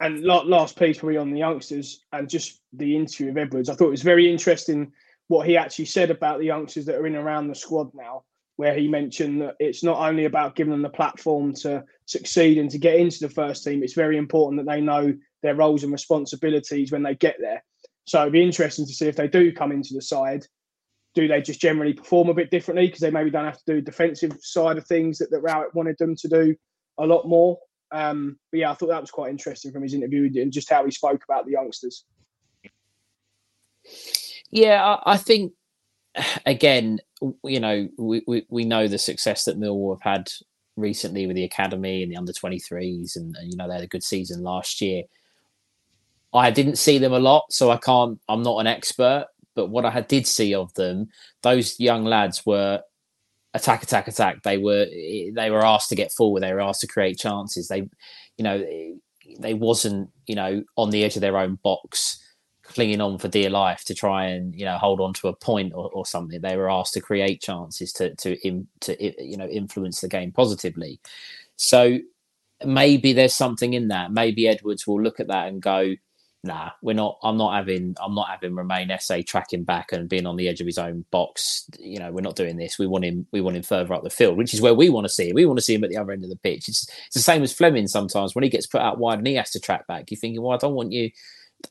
[0.01, 3.68] And last piece probably on the youngsters and just the interview of Edwards.
[3.68, 4.93] I thought it was very interesting
[5.29, 8.25] what he actually said about the youngsters that are in around the squad now,
[8.57, 12.71] where he mentioned that it's not only about giving them the platform to succeed and
[12.71, 15.93] to get into the first team, it's very important that they know their roles and
[15.93, 17.62] responsibilities when they get there.
[18.05, 20.46] So it'd be interesting to see if they do come into the side,
[21.14, 23.80] do they just generally perform a bit differently because they maybe don't have to do
[23.80, 26.55] defensive side of things that, that Rowett wanted them to do
[26.98, 27.59] a lot more.
[27.92, 30.84] Um, but yeah, I thought that was quite interesting from his interview and just how
[30.84, 32.05] he spoke about the youngsters.
[34.51, 35.53] Yeah, I, I think
[36.46, 37.01] again,
[37.44, 40.30] you know, we, we, we know the success that Millwall have had
[40.76, 43.88] recently with the academy and the under 23s, and, and you know they had a
[43.88, 45.03] good season last year.
[46.33, 48.20] I didn't see them a lot, so I can't.
[48.28, 51.09] I'm not an expert, but what I did see of them,
[51.43, 52.83] those young lads were
[53.55, 54.43] attack, attack, attack.
[54.43, 56.43] They were they were asked to get forward.
[56.43, 57.68] They were asked to create chances.
[57.68, 57.89] They,
[58.37, 58.64] you know,
[59.39, 62.22] they wasn't you know on the edge of their own box,
[62.62, 65.72] clinging on for dear life to try and you know hold on to a point
[65.74, 66.41] or, or something.
[66.41, 68.37] They were asked to create chances to to
[68.83, 71.01] to you know influence the game positively.
[71.57, 71.99] So
[72.64, 74.12] maybe there's something in that.
[74.12, 75.97] Maybe Edwards will look at that and go
[76.43, 77.18] nah, we're not.
[77.22, 77.97] I'm not having.
[78.01, 81.05] I'm not having Romain Esse tracking back and being on the edge of his own
[81.11, 81.66] box.
[81.78, 82.78] You know, we're not doing this.
[82.78, 83.26] We want him.
[83.32, 85.34] We want him further up the field, which is where we want to see him.
[85.34, 86.68] We want to see him at the other end of the pitch.
[86.68, 89.34] It's, it's the same as Fleming Sometimes when he gets put out wide and he
[89.34, 91.11] has to track back, you're thinking, well, I don't want you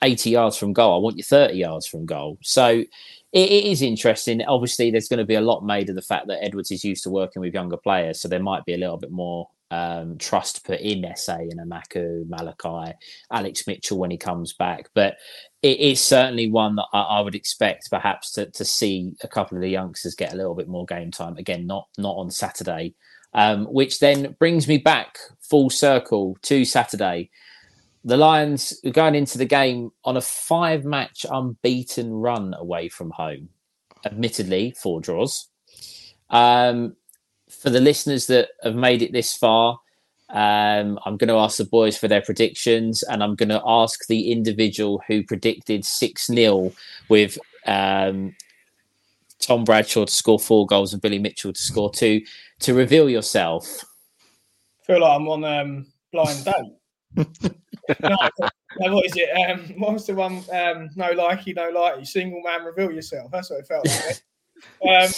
[0.01, 0.95] 80 yards from goal.
[0.95, 2.37] I want you 30 yards from goal.
[2.41, 2.83] So
[3.31, 4.43] it is interesting.
[4.43, 7.03] Obviously, there's going to be a lot made of the fact that Edwards is used
[7.03, 10.65] to working with younger players, so there might be a little bit more um, trust
[10.65, 12.93] put in Esse and Emakhu, Malachi,
[13.31, 14.89] Alex Mitchell when he comes back.
[14.95, 15.17] But
[15.61, 19.57] it is certainly one that I, I, would expect perhaps to, to see a couple
[19.57, 21.37] of the youngsters get a little bit more game time.
[21.37, 22.95] Again, not not on Saturday.
[23.31, 27.29] Um, which then brings me back full circle to Saturday.
[28.03, 33.11] The Lions are going into the game on a five match unbeaten run away from
[33.11, 33.49] home.
[34.03, 35.47] Admittedly, four draws.
[36.31, 36.95] Um,
[37.49, 39.79] for the listeners that have made it this far,
[40.29, 44.05] um, I'm going to ask the boys for their predictions, and I'm going to ask
[44.07, 46.71] the individual who predicted 6 0
[47.09, 48.35] with um,
[49.39, 52.21] Tom Bradshaw to score four goals and Billy Mitchell to score two
[52.59, 53.83] to reveal yourself.
[54.83, 56.75] I feel like I'm on um, blind date.
[58.01, 59.49] no, what is it?
[59.49, 60.37] Um, what was the one?
[60.51, 62.05] Um, no likey, no likey.
[62.05, 63.31] Single man, reveal yourself.
[63.31, 64.21] That's what it felt like.
[65.05, 65.11] um,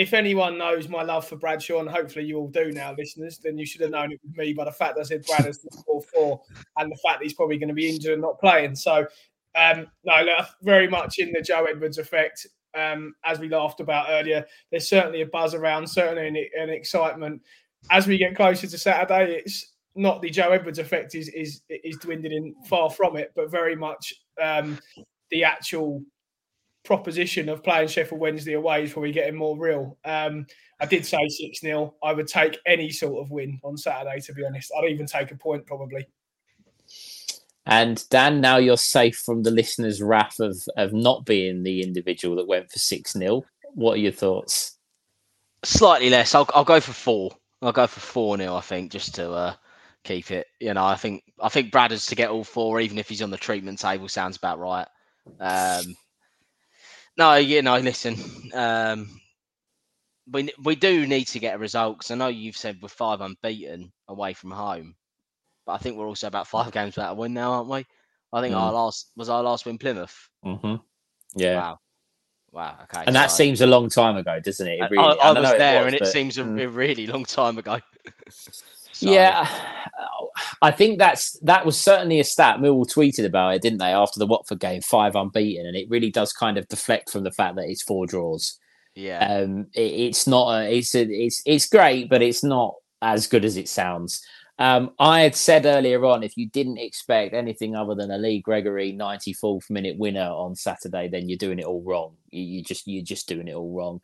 [0.00, 3.58] if anyone knows my love for Bradshaw, and hopefully you all do now, listeners, then
[3.58, 6.06] you should have known it was me by the fact I said Brad has scored
[6.06, 6.40] four
[6.78, 8.76] and the fact that he's probably going to be injured and not playing.
[8.76, 9.06] So,
[9.54, 14.06] um, no, look, very much in the Joe Edwards effect, um, as we laughed about
[14.08, 14.46] earlier.
[14.70, 17.42] There's certainly a buzz around, certainly an, an excitement.
[17.90, 21.98] As we get closer to Saturday, it's not the Joe Edwards effect is is is
[21.98, 24.78] dwindling, far from it, but very much um,
[25.30, 26.02] the actual
[26.84, 29.98] proposition of playing Sheffield Wednesday away is probably getting more real.
[30.04, 30.46] Um,
[30.80, 31.94] I did say 6 0.
[32.02, 34.72] I would take any sort of win on Saturday, to be honest.
[34.76, 36.06] I'd even take a point probably.
[37.66, 42.36] And Dan, now you're safe from the listeners' wrath of, of not being the individual
[42.36, 43.44] that went for 6 0.
[43.74, 44.78] What are your thoughts?
[45.62, 46.34] Slightly less.
[46.34, 47.30] I'll, I'll go for four.
[47.62, 49.54] I'll go for 4 0, I think, just to uh,
[50.04, 50.46] keep it.
[50.58, 53.30] You know, I think I think Bradders to get all four, even if he's on
[53.30, 54.86] the treatment table, sounds about right.
[55.38, 55.96] Um,
[57.16, 58.16] no, you know, listen,
[58.54, 59.20] um,
[60.30, 63.20] we we do need to get a result because I know you've said we're five
[63.20, 64.94] unbeaten away from home,
[65.66, 67.86] but I think we're also about five games without a win now, aren't we?
[68.32, 68.58] I think mm.
[68.58, 70.28] our last was our last win Plymouth.
[70.44, 70.76] Mm-hmm.
[71.34, 71.56] Yeah.
[71.56, 71.78] Wow.
[72.52, 72.78] Wow.
[72.84, 73.04] Okay.
[73.06, 74.80] And that seems a long time ago, doesn't it?
[74.80, 76.62] it really, I, I, I was there, was, and it seems a, mm.
[76.62, 77.78] a, really long time ago.
[79.00, 79.10] so.
[79.10, 79.48] Yeah,
[80.62, 82.58] I think that's that was certainly a stat.
[82.58, 86.10] Millwall tweeted about it, didn't they, after the Watford game, five unbeaten, and it really
[86.10, 88.58] does kind of deflect from the fact that it's four draws.
[88.94, 90.50] Yeah, um, it, it's not.
[90.50, 94.22] A, it's a, it's it's great, but it's not as good as it sounds.
[94.58, 98.42] Um, I had said earlier on, if you didn't expect anything other than a Lee
[98.42, 102.16] Gregory 94th minute winner on Saturday, then you're doing it all wrong.
[102.30, 104.02] You, you just you're just doing it all wrong.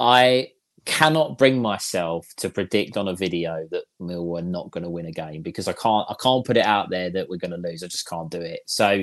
[0.00, 0.50] I
[0.84, 5.06] cannot bring myself to predict on a video that Millwall are not going to win
[5.06, 7.56] a game because I can't I can't put it out there that we're going to
[7.56, 7.82] lose.
[7.82, 8.60] I just can't do it.
[8.66, 9.02] So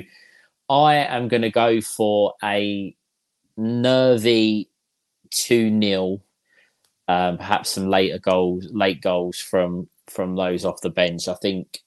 [0.68, 2.94] I am going to go for a
[3.56, 4.68] nervy
[5.30, 6.20] 2 0
[7.08, 11.28] um, perhaps some later goals late goals from from those off the bench.
[11.28, 11.80] I think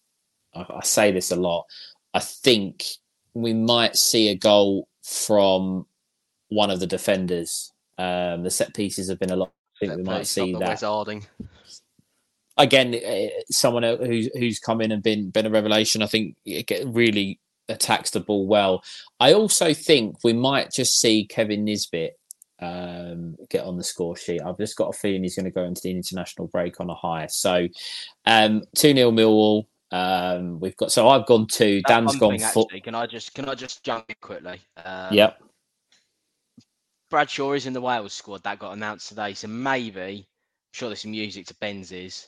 [0.54, 1.66] I, I say this a lot.
[2.14, 2.86] I think
[3.34, 5.86] we might see a goal from
[6.50, 7.72] one of the defenders.
[7.98, 9.54] Um, the set pieces have been a lot
[9.88, 10.82] think we might see that.
[10.82, 11.26] Harding.
[12.58, 16.02] Again, uh, someone who's who's come in and been been a revelation.
[16.02, 18.84] I think it really attacks the ball well.
[19.20, 22.14] I also think we might just see Kevin Nisbet
[22.60, 24.42] um, get on the score sheet.
[24.42, 26.96] I've just got a feeling he's going to go into the international break on a
[26.96, 27.28] high.
[27.28, 27.68] So,
[28.26, 29.66] um, two 0 Millwall.
[29.92, 31.82] Um, we've got so I've gone two.
[31.84, 32.66] Dan's gone four.
[32.84, 34.60] Can I just can I just jump in quickly?
[34.84, 35.43] Um, yep.
[37.14, 40.26] Bradshaw is in the Wales squad that got announced today, so maybe I'm
[40.72, 42.28] sure there's some music to Ben's ears,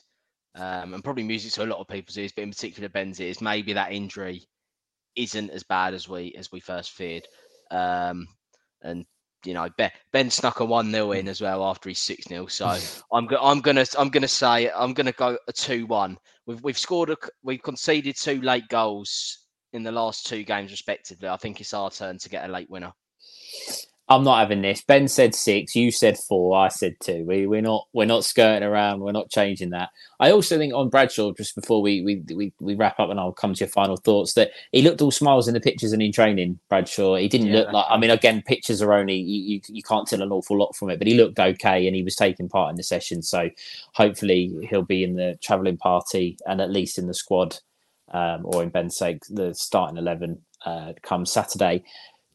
[0.54, 3.40] um, and probably music to a lot of people's ears, but in particular Ben's ears.
[3.40, 4.46] Maybe that injury
[5.16, 7.26] isn't as bad as we as we first feared,
[7.72, 8.28] um,
[8.82, 9.04] and
[9.44, 12.46] you know Ben, ben snuck a one 0 in as well after he's six 0
[12.46, 12.78] So
[13.12, 16.16] I'm go- I'm gonna I'm gonna say I'm gonna go a two one.
[16.46, 21.28] We've we've scored a, we've conceded two late goals in the last two games respectively.
[21.28, 22.92] I think it's our turn to get a late winner.
[24.08, 24.82] I'm not having this.
[24.82, 25.74] Ben said six.
[25.74, 26.56] You said four.
[26.56, 27.24] I said two.
[27.24, 29.00] We we're not we're not skirting around.
[29.00, 29.88] We're not changing that.
[30.20, 33.32] I also think on Bradshaw, just before we we we, we wrap up, and I'll
[33.32, 34.34] come to your final thoughts.
[34.34, 36.60] That he looked all smiles in the pictures and in training.
[36.68, 37.16] Bradshaw.
[37.16, 37.86] He didn't yeah, look like.
[37.88, 40.90] I mean, again, pictures are only you, you you can't tell an awful lot from
[40.90, 43.22] it, but he looked okay and he was taking part in the session.
[43.22, 43.50] So
[43.94, 47.58] hopefully he'll be in the travelling party and at least in the squad,
[48.12, 51.82] um, or in Ben's sake, the starting eleven uh, come Saturday.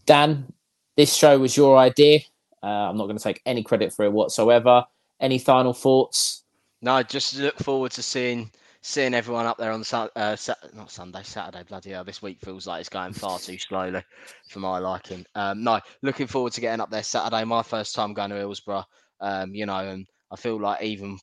[0.05, 0.51] Dan,
[0.98, 2.20] this show was your idea.
[2.64, 4.86] Uh, I'm not going to take any credit for it whatsoever.
[5.20, 6.44] Any final thoughts?
[6.82, 8.52] No, just look forward to seeing
[8.84, 10.36] seeing everyone up there on uh,
[10.74, 11.64] not Sunday, Saturday.
[11.64, 14.04] Bloody hell, this week feels like it's going far too slowly
[14.50, 15.26] for my liking.
[15.36, 17.44] Um, no, looking forward to getting up there Saturday.
[17.46, 18.86] My first time going to Hillsborough.
[19.20, 21.20] Um, you know, and I feel like even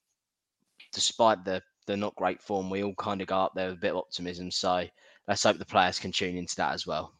[0.92, 3.80] despite the the not great form, we all kind of go up there with a
[3.80, 4.50] bit of optimism.
[4.50, 4.84] So
[5.26, 7.17] let's hope the players can tune into that as well.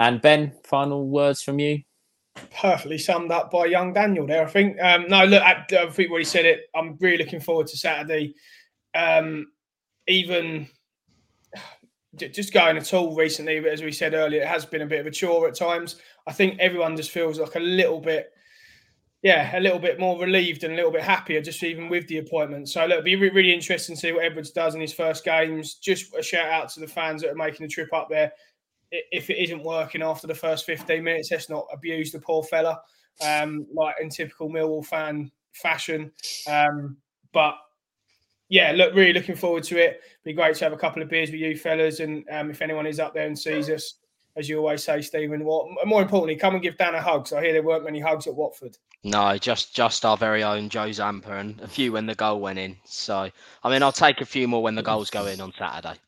[0.00, 1.82] And Ben, final words from you.
[2.54, 4.80] Perfectly summed up by young Daniel there, I think.
[4.80, 6.62] Um, no, look, I, I think what he said it.
[6.74, 8.34] I'm really looking forward to Saturday.
[8.94, 9.46] Um,
[10.06, 10.68] even
[12.16, 15.00] just going at all recently, but as we said earlier, it has been a bit
[15.00, 15.96] of a chore at times.
[16.26, 18.30] I think everyone just feels like a little bit,
[19.22, 22.18] yeah, a little bit more relieved and a little bit happier, just even with the
[22.18, 22.68] appointment.
[22.68, 25.76] So, look, it'll be really interesting to see what Edwards does in his first games.
[25.76, 28.32] Just a shout out to the fans that are making the trip up there
[28.90, 32.80] if it isn't working after the first 15 minutes, let's not abuse the poor fella,
[33.20, 36.12] um, like in typical Millwall fan fashion.
[36.48, 36.96] Um,
[37.32, 37.56] but
[38.48, 40.00] yeah, look, really looking forward to it.
[40.24, 42.86] Be great to have a couple of beers with you fellas, and um, if anyone
[42.86, 43.94] is up there and sees us,
[44.36, 45.44] as you always say, Stephen.
[45.44, 47.26] What more importantly, come and give Dan a hug.
[47.26, 48.76] So I hear there weren't many hugs at Watford.
[49.02, 52.58] No, just just our very own Joe Zampa, and a few when the goal went
[52.58, 52.76] in.
[52.84, 53.30] So
[53.64, 55.98] I mean, I'll take a few more when the goals go in on Saturday.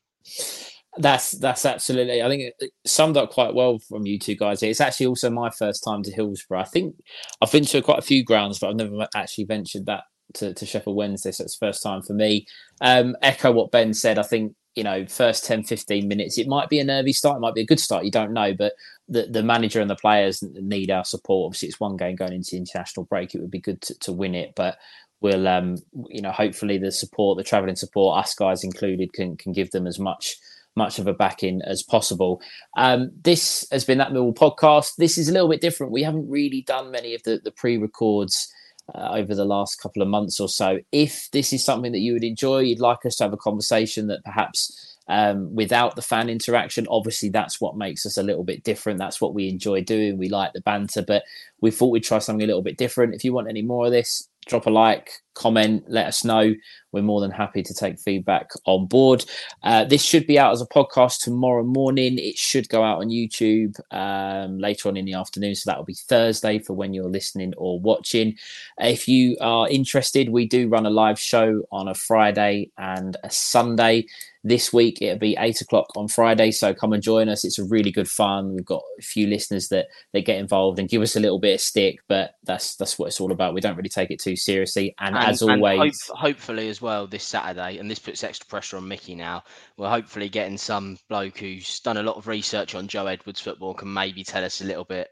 [0.99, 2.23] That's that's absolutely.
[2.23, 4.63] I think it summed up quite well from you two guys.
[4.63, 6.61] It's actually also my first time to Hillsborough.
[6.61, 6.97] I think
[7.41, 10.67] I've been to quite a few grounds, but I've never actually ventured that to, to
[10.67, 11.31] Sheffield Wednesday.
[11.31, 12.47] So it's first time for me.
[12.81, 14.19] Um, echo what Ben said.
[14.19, 17.41] I think you know, first 10, 15 minutes, it might be a nervy start, it
[17.41, 18.55] might be a good start, you don't know.
[18.55, 18.75] But
[19.09, 21.47] the, the manager and the players need our support.
[21.47, 23.35] Obviously, it's one game going into international break.
[23.35, 24.53] It would be good to, to win it.
[24.55, 24.79] But
[25.21, 25.79] we'll, um,
[26.09, 29.85] you know, hopefully the support, the travelling support, us guys included, can, can give them
[29.85, 30.37] as much
[30.79, 32.41] much of a backing as possible.
[32.79, 34.97] Um, this has been that Millwall podcast.
[34.97, 35.93] This is a little bit different.
[35.93, 38.51] We haven't really done many of the, the pre-records
[38.95, 40.79] uh, over the last couple of months or so.
[40.93, 44.07] If this is something that you would enjoy, you'd like us to have a conversation
[44.07, 48.63] that perhaps um, without the fan interaction, obviously that's what makes us a little bit
[48.63, 48.99] different.
[48.99, 50.19] That's what we enjoy doing.
[50.19, 51.25] We like the banter, but
[51.61, 53.15] we thought we'd try something a little bit different.
[53.15, 56.55] If you want any more of this, drop a like, comment, let us know.
[56.93, 59.25] We're more than happy to take feedback on board.
[59.63, 62.19] Uh, this should be out as a podcast tomorrow morning.
[62.19, 65.55] It should go out on YouTube um, later on in the afternoon.
[65.55, 68.37] So that will be Thursday for when you're listening or watching.
[68.79, 73.31] If you are interested, we do run a live show on a Friday and a
[73.31, 74.07] Sunday.
[74.45, 77.45] This week it'll be eight o'clock on Friday, so come and join us.
[77.45, 78.55] It's a really good fun.
[78.55, 81.55] We've got a few listeners that that get involved and give us a little bit
[81.55, 83.53] of stick, but that's that's what it's all about.
[83.53, 86.81] We don't really take it too seriously, and, and as always, and hope, hopefully as
[86.81, 89.43] well this Saturday, and this puts extra pressure on Mickey now.
[89.77, 93.75] We're hopefully getting some bloke who's done a lot of research on Joe Edwards football
[93.75, 95.09] can maybe tell us a little bit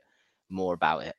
[0.50, 1.14] more about it.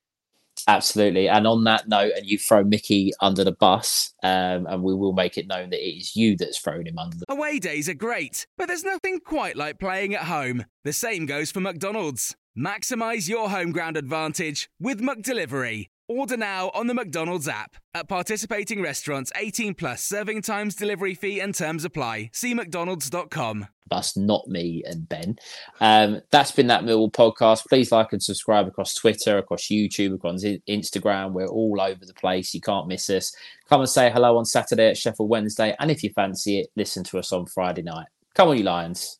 [0.67, 1.29] Absolutely.
[1.29, 5.13] And on that note, and you throw Mickey under the bus, um, and we will
[5.13, 7.93] make it known that it is you that's thrown him under the Away days are
[7.93, 10.65] great, but there's nothing quite like playing at home.
[10.83, 12.35] The same goes for McDonald's.
[12.57, 15.89] Maximize your home ground advantage with McDelivery.
[16.09, 17.75] Order now on the McDonald's app.
[17.93, 22.29] At participating restaurants, 18 plus serving times, delivery fee, and terms apply.
[22.31, 23.67] See McDonald's.com.
[23.89, 25.37] That's not me and Ben.
[25.81, 27.67] Um, that's been that Millwall podcast.
[27.67, 31.33] Please like and subscribe across Twitter, across YouTube, across Instagram.
[31.33, 32.53] We're all over the place.
[32.53, 33.35] You can't miss us.
[33.67, 35.75] Come and say hello on Saturday at Sheffield Wednesday.
[35.79, 38.07] And if you fancy it, listen to us on Friday night.
[38.33, 39.19] Come on, you Lions.